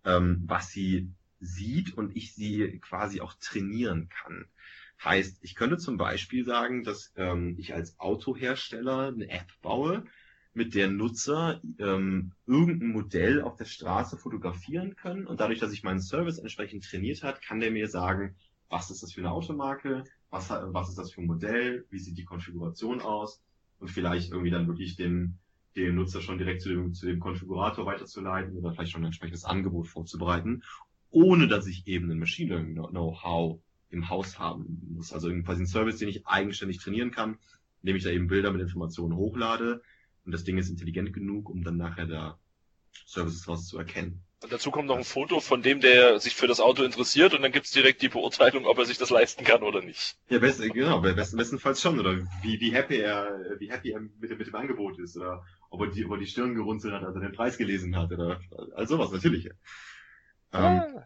[0.05, 4.45] ähm, was sie sieht und ich sie quasi auch trainieren kann.
[5.03, 10.05] Heißt, ich könnte zum Beispiel sagen, dass ähm, ich als Autohersteller eine App baue,
[10.53, 15.83] mit der Nutzer ähm, irgendein Modell auf der Straße fotografieren können und dadurch, dass ich
[15.83, 18.35] meinen Service entsprechend trainiert hat, kann der mir sagen,
[18.69, 22.17] was ist das für eine Automarke, was, was ist das für ein Modell, wie sieht
[22.17, 23.41] die Konfiguration aus
[23.81, 25.39] und vielleicht irgendwie dann wirklich den,
[25.75, 29.43] den Nutzer schon direkt zu dem, zu dem Konfigurator weiterzuleiten oder vielleicht schon ein entsprechendes
[29.43, 30.63] Angebot vorzubereiten,
[31.09, 33.59] ohne dass ich eben ein Machine Learning Know-how
[33.89, 35.11] im Haus haben muss.
[35.11, 37.37] Also quasi ein Service, den ich eigenständig trainieren kann,
[37.81, 39.81] indem ich da eben Bilder mit Informationen hochlade,
[40.23, 42.39] und das Ding ist intelligent genug, um dann nachher da
[43.05, 44.21] Services draus zu erkennen.
[44.43, 47.43] Und dazu kommt noch ein Foto von dem, der sich für das Auto interessiert und
[47.43, 50.17] dann gibt's direkt die Beurteilung, ob er sich das leisten kann oder nicht.
[50.29, 51.99] Ja, best, genau, besten, bestenfalls schon.
[51.99, 55.15] Oder wie, wie happy er, wie happy er mit, mit dem Angebot ist.
[55.15, 57.95] Oder ob er die, ob er die Stirn gerunzelt hat, als er den Preis gelesen
[57.95, 58.11] hat.
[58.11, 58.41] Oder
[58.75, 59.47] all sowas, natürlich.
[60.51, 60.85] Ja.
[60.87, 61.03] Ähm,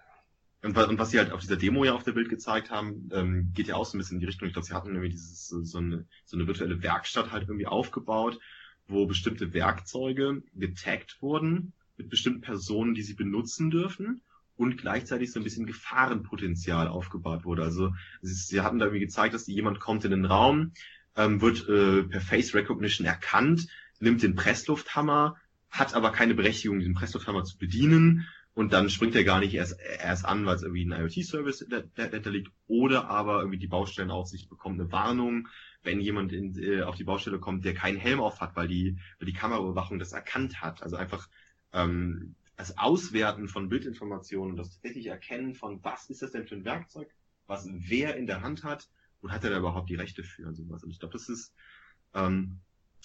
[0.63, 3.51] und, und, was sie halt auf dieser Demo ja auf der Bild gezeigt haben, ähm,
[3.53, 4.47] geht ja auch so ein bisschen in die Richtung.
[4.47, 8.39] Ich glaube, sie hatten irgendwie dieses, so eine, so eine virtuelle Werkstatt halt irgendwie aufgebaut
[8.87, 14.21] wo bestimmte Werkzeuge getaggt wurden mit bestimmten Personen, die sie benutzen dürfen
[14.57, 17.63] und gleichzeitig so ein bisschen Gefahrenpotenzial aufgebaut wurde.
[17.63, 20.71] Also sie hatten da irgendwie gezeigt, dass jemand kommt in den Raum,
[21.15, 23.67] ähm, wird äh, per Face Recognition erkannt,
[23.99, 25.35] nimmt den Presslufthammer,
[25.69, 29.77] hat aber keine Berechtigung, diesen Presslufthammer zu bedienen und dann springt er gar nicht erst,
[29.99, 34.79] erst an, weil es irgendwie ein IoT-Service dahinter liegt oder aber irgendwie die Baustellenaufsicht bekommt
[34.79, 35.49] eine Warnung,
[35.83, 38.97] wenn jemand in, äh, auf die Baustelle kommt, der keinen Helm auf hat, weil die,
[39.19, 40.81] weil die Kameraüberwachung das erkannt hat.
[40.81, 41.27] Also einfach
[41.75, 46.65] ähm, das Auswerten von Bildinformationen, das tatsächlich Erkennen von, was ist das denn für ein
[46.65, 47.09] Werkzeug,
[47.47, 48.89] was wer in der Hand hat
[49.21, 50.83] und hat er da überhaupt die Rechte für und sowas.
[50.83, 51.53] Und ich glaube, das ist,
[52.13, 52.61] ähm,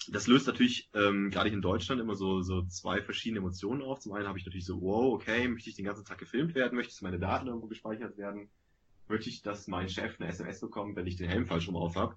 [0.07, 3.99] das löst natürlich ähm, gerade in Deutschland immer so, so zwei verschiedene Emotionen auf.
[3.99, 6.75] Zum einen habe ich natürlich so, wow, okay, möchte ich den ganzen Tag gefilmt werden,
[6.75, 8.49] möchte ich, meine Daten irgendwo gespeichert werden,
[9.09, 11.95] möchte ich, dass mein Chef eine SMS bekommt, wenn ich den Helm falsch rum auf
[11.95, 12.15] habe.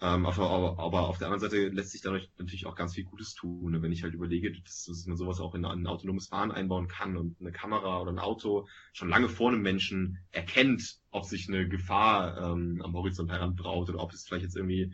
[0.00, 3.34] Ähm, aber, aber, auf der anderen Seite lässt sich dadurch natürlich auch ganz viel Gutes
[3.34, 3.72] tun.
[3.72, 3.80] Ne?
[3.80, 7.16] Wenn ich halt überlege, dass, dass man sowas auch in ein autonomes Fahren einbauen kann
[7.16, 11.68] und eine Kamera oder ein Auto schon lange vor einem Menschen erkennt, ob sich eine
[11.68, 14.92] Gefahr ähm, am Horizont heranbraut oder ob es vielleicht jetzt irgendwie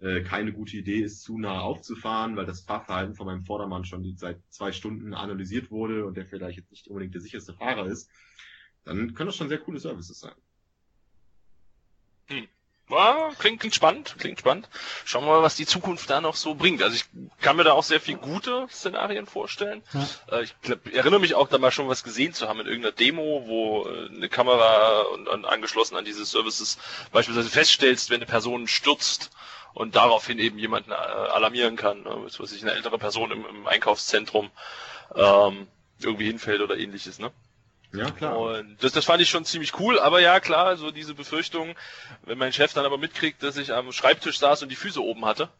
[0.00, 4.16] äh, keine gute Idee ist, zu nah aufzufahren, weil das Fahrverhalten von meinem Vordermann schon
[4.16, 8.10] seit zwei Stunden analysiert wurde und der vielleicht jetzt nicht unbedingt der sicherste Fahrer ist,
[8.84, 10.34] dann können das schon sehr coole Services sein.
[12.26, 12.48] Hm.
[12.92, 14.68] Ja, klingt, klingt spannend, klingt spannend.
[15.06, 16.82] Schauen wir mal, was die Zukunft da noch so bringt.
[16.82, 17.06] Also ich
[17.40, 19.82] kann mir da auch sehr viel gute Szenarien vorstellen.
[19.94, 20.38] Ja.
[20.38, 22.92] Äh, ich glaub, erinnere mich auch da mal schon was gesehen zu haben in irgendeiner
[22.92, 26.76] Demo, wo äh, eine Kamera und, und angeschlossen an diese Services
[27.12, 29.30] beispielsweise feststellst, wenn eine Person stürzt
[29.72, 32.14] und daraufhin eben jemanden äh, alarmieren kann, ne?
[32.24, 34.50] was weiß ich, eine ältere Person im, im Einkaufszentrum
[35.14, 35.66] ähm,
[35.98, 37.30] irgendwie hinfällt oder ähnliches, ne?
[37.92, 38.38] Ja, klar.
[38.38, 41.74] Und das, das fand ich schon ziemlich cool, aber ja, klar, so diese Befürchtung,
[42.22, 45.24] wenn mein Chef dann aber mitkriegt, dass ich am Schreibtisch saß und die Füße oben
[45.26, 45.50] hatte,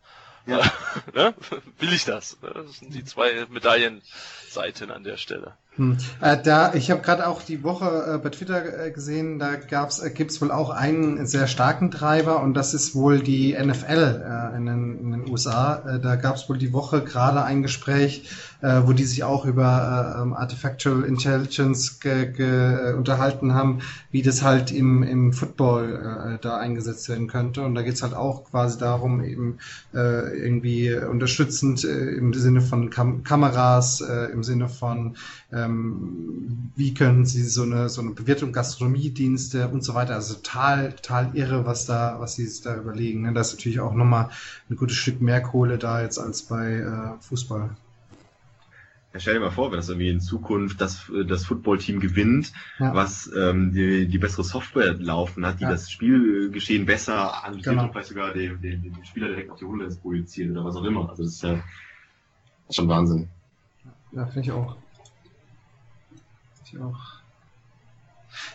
[0.46, 0.58] ja.
[1.14, 1.34] ne?
[1.78, 2.40] will ich das?
[2.42, 2.50] Ne?
[2.54, 5.56] Das sind die zwei Medaillenseiten an der Stelle.
[5.76, 5.96] Hm.
[6.20, 10.00] Äh, da, ich habe gerade auch die Woche äh, bei Twitter äh, gesehen, da gab's,
[10.00, 14.56] äh, gibt's wohl auch einen sehr starken Treiber und das ist wohl die NFL äh,
[14.58, 15.76] in, den, in den USA.
[15.76, 18.28] Äh, da gab's wohl die Woche gerade ein Gespräch,
[18.60, 23.78] äh, wo die sich auch über äh, ähm, Artificial Intelligence ge, ge, unterhalten haben,
[24.10, 27.62] wie das halt im, im Football da eingesetzt werden könnte.
[27.62, 29.58] Und da geht's halt auch quasi darum, eben
[29.92, 35.16] irgendwie unterstützend im Sinne von Kam Kameras, im Sinne von
[35.64, 40.14] ähm, wie können sie so eine, so eine Bewirtung, Gastronomiedienste und so weiter.
[40.14, 43.22] Also total, total irre, was da, was sie da überlegen.
[43.22, 43.32] Ne?
[43.32, 44.30] Da ist natürlich auch nochmal
[44.70, 47.70] ein gutes Stück mehr Kohle da jetzt als bei äh, Fußball.
[49.12, 52.94] Ja, stell dir mal vor, wenn das irgendwie in Zukunft das, das Footballteam gewinnt, ja.
[52.94, 55.70] was ähm, die, die bessere Software laufen hat, die ja.
[55.70, 57.84] das Spielgeschehen besser analysiert genau.
[57.84, 60.84] und vielleicht sogar den, den, den Spieler direkt auf die Runde projiziert oder was auch
[60.84, 61.10] immer.
[61.10, 61.62] Also das ist ja
[62.70, 63.28] schon Wahnsinn.
[64.12, 64.76] Ja, finde ich auch
[66.72, 67.22] ich auch.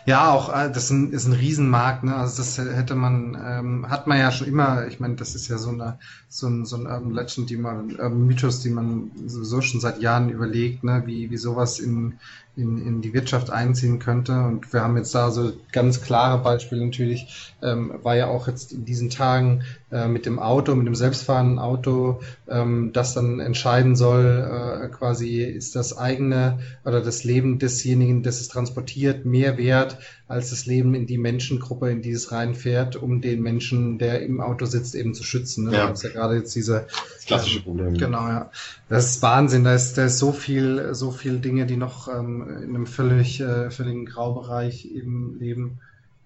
[0.06, 2.16] Ja, auch äh, das ist ein, ist ein Riesenmarkt, ne?
[2.16, 5.58] Also das hätte man, ähm, hat man ja schon immer, ich meine, das ist ja
[5.58, 5.98] so eine
[6.28, 10.00] so ein, so ein Urban Legend, die man, Urban Mythos, die man sowieso schon seit
[10.00, 12.18] Jahren überlegt, ne, wie, wie sowas in,
[12.58, 14.32] in, in die Wirtschaft einziehen könnte.
[14.32, 18.72] Und wir haben jetzt da so ganz klare Beispiele natürlich, ähm, war ja auch jetzt
[18.72, 23.94] in diesen Tagen äh, mit dem Auto, mit dem selbstfahrenden Auto, ähm, das dann entscheiden
[23.94, 29.98] soll, äh, quasi ist das eigene oder das Leben desjenigen, das es transportiert, mehr wert
[30.28, 34.40] als das Leben in die Menschengruppe, in die es reinfährt, um den Menschen, der im
[34.40, 35.64] Auto sitzt, eben zu schützen.
[35.64, 35.72] Ne?
[35.72, 35.88] Ja.
[35.88, 37.94] Das ist ja gerade jetzt diese das klassische Problem.
[37.94, 38.50] Genau, ja.
[38.90, 39.64] Das ist Wahnsinn.
[39.64, 43.40] Da ist, da ist so viel, so viel Dinge, die noch ähm, in einem völlig,
[43.40, 45.78] äh, völligen Graubereich eben leben.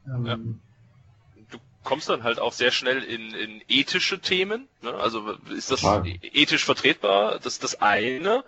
[0.07, 0.39] Ähm, ja
[1.85, 4.69] kommst dann halt auch sehr schnell in, in ethische Themen.
[4.83, 4.95] Ne?
[4.95, 6.07] Also ist das Total.
[6.23, 7.39] ethisch vertretbar?
[7.39, 8.45] Das ist das eine.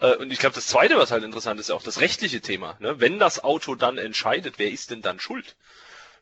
[0.00, 2.76] Äh, und ich glaube, das zweite, was halt interessant ist, ist auch das rechtliche Thema.
[2.80, 3.00] Ne?
[3.00, 5.56] Wenn das Auto dann entscheidet, wer ist denn dann schuld?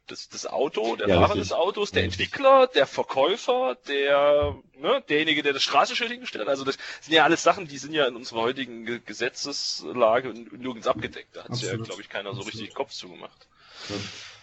[0.09, 5.45] Das, das Auto, der ja, Fahrer des Autos, der Entwickler, der Verkäufer, der, ne, derjenige,
[5.45, 6.49] der das Straßenschild hingestellt hat.
[6.49, 11.37] Also das sind ja alles Sachen, die sind ja in unserer heutigen Gesetzeslage nirgends abgedeckt.
[11.37, 12.53] Da hat sich ja, glaube ich, keiner Absolut.
[12.53, 13.47] so richtig Kopf zugemacht.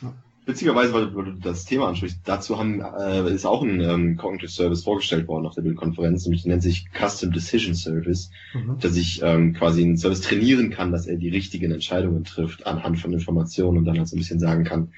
[0.01, 0.13] Ja.
[0.49, 4.49] Witzigerweise, weil, weil du das Thema ansprichst, dazu haben, äh, ist auch ein ähm, Cognitive
[4.49, 8.79] Service vorgestellt worden auf der Bildkonferenz, nämlich nennt sich Custom Decision Service, mhm.
[8.79, 12.97] dass ich ähm, quasi einen Service trainieren kann, dass er die richtigen Entscheidungen trifft anhand
[12.97, 14.91] von Informationen und dann halt so ein bisschen sagen kann,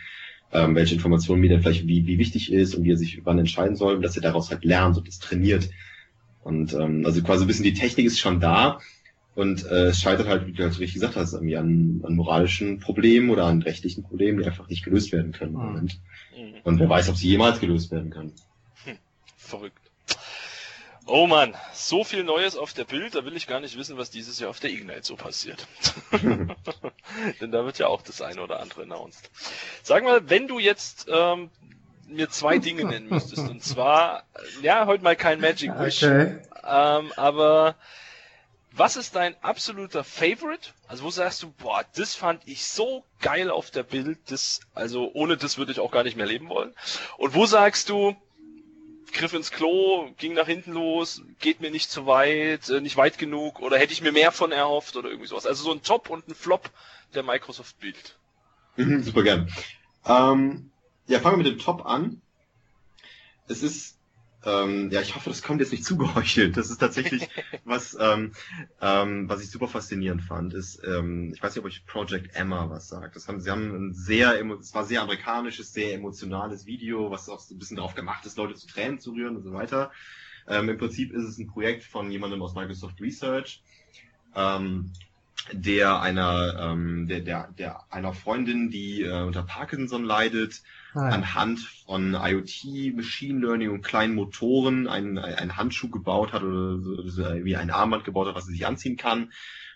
[0.54, 3.38] ähm, welche Informationen mir denn vielleicht wie, wie wichtig ist und wie er sich wann
[3.38, 5.70] entscheiden soll und dass er daraus halt lernt und das trainiert.
[6.44, 8.80] Und ähm, also quasi ein bisschen die Technik ist schon da,
[9.34, 12.80] und äh, es scheitert halt, wie du halt richtig gesagt hast, irgendwie an, an moralischen
[12.80, 15.66] Problemen oder an rechtlichen Problemen, die einfach nicht gelöst werden können im ah.
[15.66, 16.00] Moment.
[16.36, 16.56] Mhm.
[16.64, 18.34] Und wer weiß, ob sie jemals gelöst werden können.
[18.84, 18.98] Hm,
[19.38, 19.78] verrückt.
[21.06, 24.12] Oh man, so viel Neues auf der Bild, da will ich gar nicht wissen, was
[24.12, 25.66] dieses Jahr auf der Ignite so passiert.
[27.42, 29.32] Denn da wird ja auch das eine oder andere announced.
[29.82, 31.50] Sag mal, wenn du jetzt ähm,
[32.08, 34.24] mir zwei Dinge nennen müsstest, und zwar,
[34.62, 36.40] ja, heute mal kein Magic Wish, okay.
[36.64, 37.76] ähm, aber
[38.74, 40.70] was ist dein absoluter Favorite?
[40.88, 45.12] Also wo sagst du, boah, das fand ich so geil auf der Bild, das, also
[45.14, 46.74] ohne das würde ich auch gar nicht mehr leben wollen.
[47.18, 48.16] Und wo sagst du,
[49.12, 53.18] Griff ins Klo, ging nach hinten los, geht mir nicht zu weit, äh, nicht weit
[53.18, 55.46] genug oder hätte ich mir mehr von erhofft oder irgendwie sowas.
[55.46, 56.70] Also so ein Top und ein Flop
[57.14, 58.18] der Microsoft Bild.
[58.78, 59.52] Mhm, super gern.
[60.06, 60.72] Ähm,
[61.08, 62.22] ja, fangen wir mit dem Top an.
[63.48, 63.98] Es ist
[64.44, 66.58] ähm, ja, ich hoffe, das kommt jetzt nicht zugeheuchelt.
[66.58, 67.30] Das ist tatsächlich
[67.64, 68.34] was, ähm,
[68.82, 70.54] ähm, was ich super faszinierend fand.
[70.54, 73.16] Ist, ähm, ich weiß nicht, ob euch Project Emma was sagt.
[73.16, 77.40] Das haben, sie haben ein sehr, es war sehr amerikanisches, sehr emotionales Video, was auch
[77.40, 79.92] so ein bisschen darauf gemacht ist, Leute zu Tränen zu rühren und so weiter.
[80.48, 83.62] Ähm, Im Prinzip ist es ein Projekt von jemandem aus Microsoft Research.
[84.36, 84.92] Ähm,
[85.54, 90.62] der einer ähm, der, der, der einer Freundin, die äh, unter Parkinson leidet,
[90.94, 91.16] ah, ja.
[91.16, 96.78] anhand von IoT, Machine Learning und kleinen Motoren einen, einen Handschuh gebaut hat oder
[97.10, 99.32] so, wie ein Armband gebaut hat, was sie sich anziehen kann,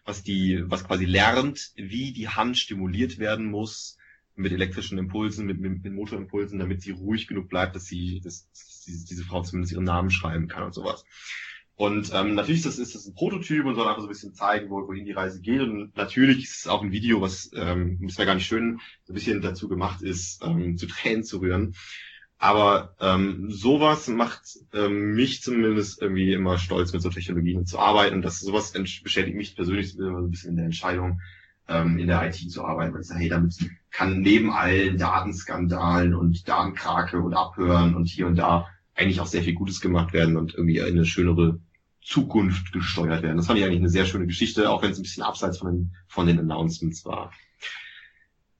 [0.05, 3.97] was die, was quasi lernt, wie die Hand stimuliert werden muss
[4.35, 8.49] mit elektrischen Impulsen, mit, mit, mit Motorimpulsen, damit sie ruhig genug bleibt, dass sie, dass,
[8.51, 11.05] dass diese, diese Frau zumindest ihren Namen schreiben kann und sowas.
[11.77, 14.33] Und ähm, natürlich ist das, ist das ein Prototyp und soll einfach so ein bisschen
[14.33, 15.61] zeigen, wo, wohin die Reise geht.
[15.61, 19.11] Und natürlich ist es auch ein Video, was, ähm, das wäre gar nicht schön, so
[19.11, 21.75] ein bisschen dazu gemacht ist, ähm, zu Tränen zu rühren.
[22.37, 24.41] Aber ähm, sowas macht
[24.73, 28.15] ähm, mich zumindest irgendwie immer stolz, mit so Technologien zu arbeiten.
[28.15, 28.73] Und das sowas
[29.03, 31.19] beschädigt mich persönlich immer so ein bisschen in der Entscheidung,
[31.67, 33.53] ähm, in der IT zu arbeiten, weil ich sage, hey, damit
[33.91, 39.43] kann neben allen Datenskandalen und Datenkrake und Abhören und hier und da eigentlich auch sehr
[39.43, 41.59] viel Gutes gemacht werden und irgendwie eine schönere
[42.01, 43.37] Zukunft gesteuert werden.
[43.37, 45.71] Das fand ich eigentlich eine sehr schöne Geschichte, auch wenn es ein bisschen abseits von
[45.71, 47.31] den, von den Announcements war.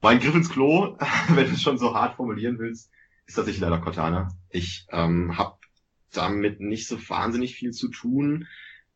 [0.02, 0.98] Mein Griff ins Klo,
[1.30, 2.92] wenn du es schon so hart formulieren willst,
[3.26, 4.30] ist tatsächlich leider Cortana.
[4.50, 5.58] Ich ähm, habe
[6.12, 8.48] damit nicht so wahnsinnig viel zu tun.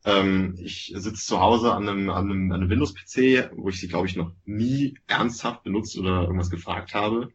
[0.04, 3.88] Ähm, ich sitze zu Hause an einem, an einem, an einem Windows-PC, wo ich sie,
[3.88, 7.32] glaube ich, noch nie ernsthaft benutzt oder irgendwas gefragt habe.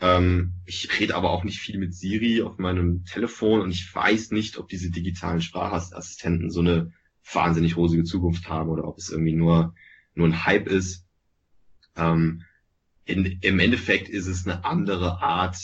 [0.00, 4.32] Ähm, ich rede aber auch nicht viel mit Siri auf meinem Telefon und ich weiß
[4.32, 6.92] nicht, ob diese digitalen Sprachassistenten so eine
[7.32, 9.74] wahnsinnig rosige Zukunft haben oder ob es irgendwie nur,
[10.14, 11.06] nur ein Hype ist.
[11.96, 12.42] Ähm,
[13.04, 15.56] in, Im Endeffekt ist es eine andere Art,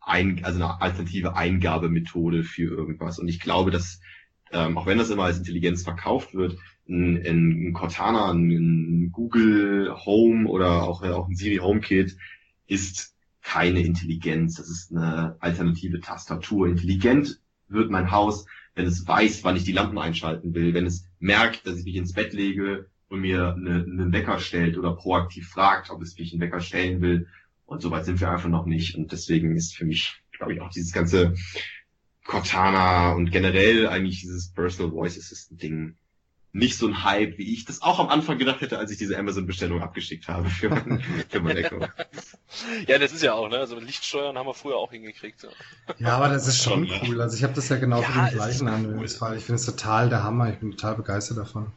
[0.00, 3.18] ein, also eine alternative Eingabemethode für irgendwas.
[3.18, 4.00] Und ich glaube, dass,
[4.52, 6.58] ähm, auch wenn das immer als Intelligenz verkauft wird,
[6.88, 12.16] ein, ein Cortana, ein Google Home oder auch, auch ein Siri HomeKit
[12.66, 13.15] ist
[13.46, 14.56] keine Intelligenz.
[14.56, 16.66] Das ist eine alternative Tastatur.
[16.66, 18.44] Intelligent wird mein Haus,
[18.74, 21.94] wenn es weiß, wann ich die Lampen einschalten will, wenn es merkt, dass ich mich
[21.94, 26.32] ins Bett lege und mir eine, einen Wecker stellt oder proaktiv fragt, ob es mich
[26.32, 27.28] einen Wecker stellen will.
[27.66, 28.96] Und soweit sind wir einfach noch nicht.
[28.96, 31.34] Und deswegen ist für mich, glaube ich, auch dieses ganze
[32.24, 35.96] Cortana und generell eigentlich dieses Personal Voice Assistant Ding
[36.56, 39.18] nicht so ein Hype, wie ich das auch am Anfang gedacht hätte, als ich diese
[39.18, 41.80] Amazon-Bestellung abgeschickt habe für mein, für mein Echo.
[42.86, 43.58] Ja, das ist ja auch, ne?
[43.58, 45.42] Also Lichtsteuern haben wir früher auch hingekriegt.
[45.42, 45.50] Ja,
[45.98, 47.20] Ja, aber das ist schon cool.
[47.20, 48.74] Also ich habe das ja genau Ja, für den gleichen cool.
[48.74, 49.36] Anwendungsfall.
[49.36, 50.50] Ich finde es total der Hammer.
[50.50, 51.72] Ich bin total begeistert davon.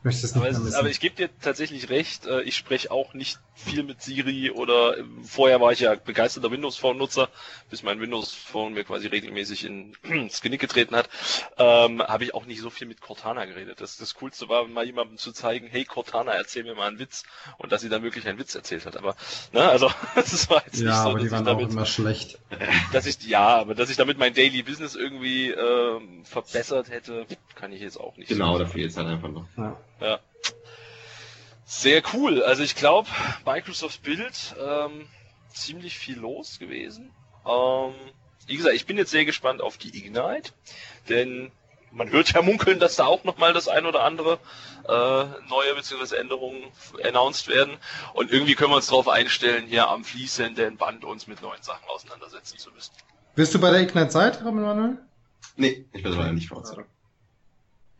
[0.00, 2.90] Ich möchte es nicht Aber, es aber ich gebe dir tatsächlich recht, äh, ich spreche
[2.90, 7.28] auch nicht viel mit Siri oder äh, vorher war ich ja begeisterter Windows Phone Nutzer,
[7.68, 11.10] bis mein Windows Phone mir quasi regelmäßig in, ins Genick getreten hat,
[11.58, 13.82] ähm, habe ich auch nicht so viel mit Cortana geredet.
[13.82, 17.24] Das, das Coolste war, mal jemandem zu zeigen, hey Cortana, erzähl mir mal einen Witz
[17.58, 18.96] und dass sie dann wirklich einen Witz erzählt hat.
[18.96, 19.16] Aber,
[19.52, 21.72] ne, also das war jetzt nicht ja, so, aber dass die ich waren auch damit
[21.72, 22.38] immer schlecht.
[22.94, 27.70] dass ich ja, aber dass ich damit mein Daily Business irgendwie ähm, verbessert hätte, kann
[27.72, 28.28] ich jetzt auch nicht.
[28.28, 28.72] Genau, so da sagen.
[28.72, 29.46] fehlt es halt einfach noch.
[29.58, 29.76] Ja.
[31.64, 32.42] Sehr cool.
[32.42, 33.08] Also ich glaube,
[33.46, 35.06] Microsoft Build ähm,
[35.52, 37.12] ziemlich viel los gewesen.
[37.46, 37.94] Ähm,
[38.46, 40.50] wie gesagt, ich bin jetzt sehr gespannt auf die Ignite,
[41.08, 41.52] denn
[41.92, 44.38] man hört ja munkeln, dass da auch nochmal das ein oder andere
[44.88, 46.16] äh, neue bzw.
[46.16, 46.60] Änderungen
[47.04, 47.76] announced werden.
[48.14, 51.88] Und irgendwie können wir uns darauf einstellen, hier am fließenden Band uns mit neuen Sachen
[51.88, 52.92] auseinandersetzen zu müssen.
[53.36, 54.98] Bist du bei der Ignite Zeit, Manuel?
[55.56, 56.74] Nee, ich bin leider nicht voraus.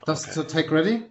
[0.05, 0.33] Das Okay.
[0.33, 1.05] zur Tech Ready?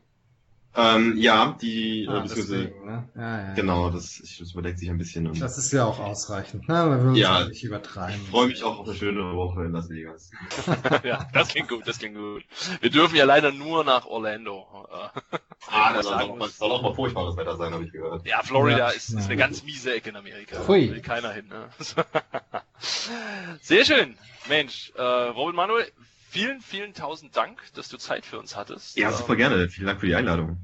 [0.76, 3.10] Ähm, ja, die, äh, Ah, beziehungsweise, deswegen, ne?
[3.16, 3.54] ja, ja.
[3.56, 5.28] genau, das, ich, das überdeckt sich ein bisschen.
[5.28, 6.70] Und Das ist ja auch ausreichend.
[6.70, 6.76] Ne?
[7.02, 7.46] Wir uns Ja.
[7.48, 8.22] nicht übertreiben.
[8.22, 10.30] ich freue mich auch auf eine schöne Woche in Las Vegas.
[11.04, 12.44] ja, das klingt gut, das klingt gut.
[12.82, 14.88] Wir dürfen ja leider nur nach Orlando.
[14.92, 15.40] Äh,
[15.72, 18.26] Ah, das soll auch, mal, soll auch mal furchtbares Wetter sein, habe ich gehört.
[18.26, 18.90] Ja, Florida Ja.
[18.90, 20.66] ist, ist eine ganz miese Ecke in Amerika.
[20.68, 20.88] Hui.
[20.88, 21.48] Da will keiner hin.
[21.48, 21.70] Ne?
[23.62, 24.18] Sehr schön.
[24.48, 25.92] Mensch, äh, Robin Manuel,
[26.30, 28.98] vielen, vielen tausend Dank, dass du Zeit für uns hattest.
[28.98, 29.70] Ja, Ähm, super gerne.
[29.70, 30.58] Vielen Dank für die Einladung.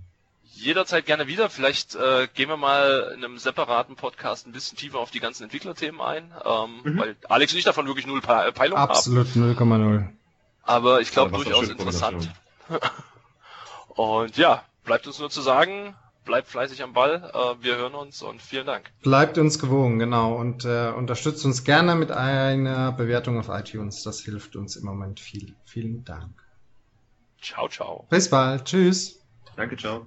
[0.58, 1.50] Jederzeit gerne wieder.
[1.50, 5.44] Vielleicht äh, gehen wir mal in einem separaten Podcast ein bisschen tiefer auf die ganzen
[5.44, 6.98] Entwicklerthemen ein, ähm, Mhm.
[7.00, 8.92] weil Alex und ich davon wirklich null Pe- Peilung haben.
[8.92, 10.08] Absolut 0,0.
[10.64, 12.30] Aber ich glaube durchaus interessant.
[13.90, 15.96] Und ja, bleibt uns nur zu sagen,
[16.26, 17.32] bleibt fleißig am Ball.
[17.34, 18.92] Äh, wir hören uns und vielen Dank.
[19.02, 20.36] Bleibt uns gewogen, genau.
[20.36, 24.04] Und äh, unterstützt uns gerne mit einer Bewertung auf iTunes.
[24.04, 25.56] Das hilft uns im Moment viel.
[25.66, 26.44] Vielen Dank.
[27.42, 28.08] Ciao, ciao.
[28.10, 28.66] Bis bald.
[28.66, 29.22] Tschüss.
[29.56, 30.04] Danke, ciao.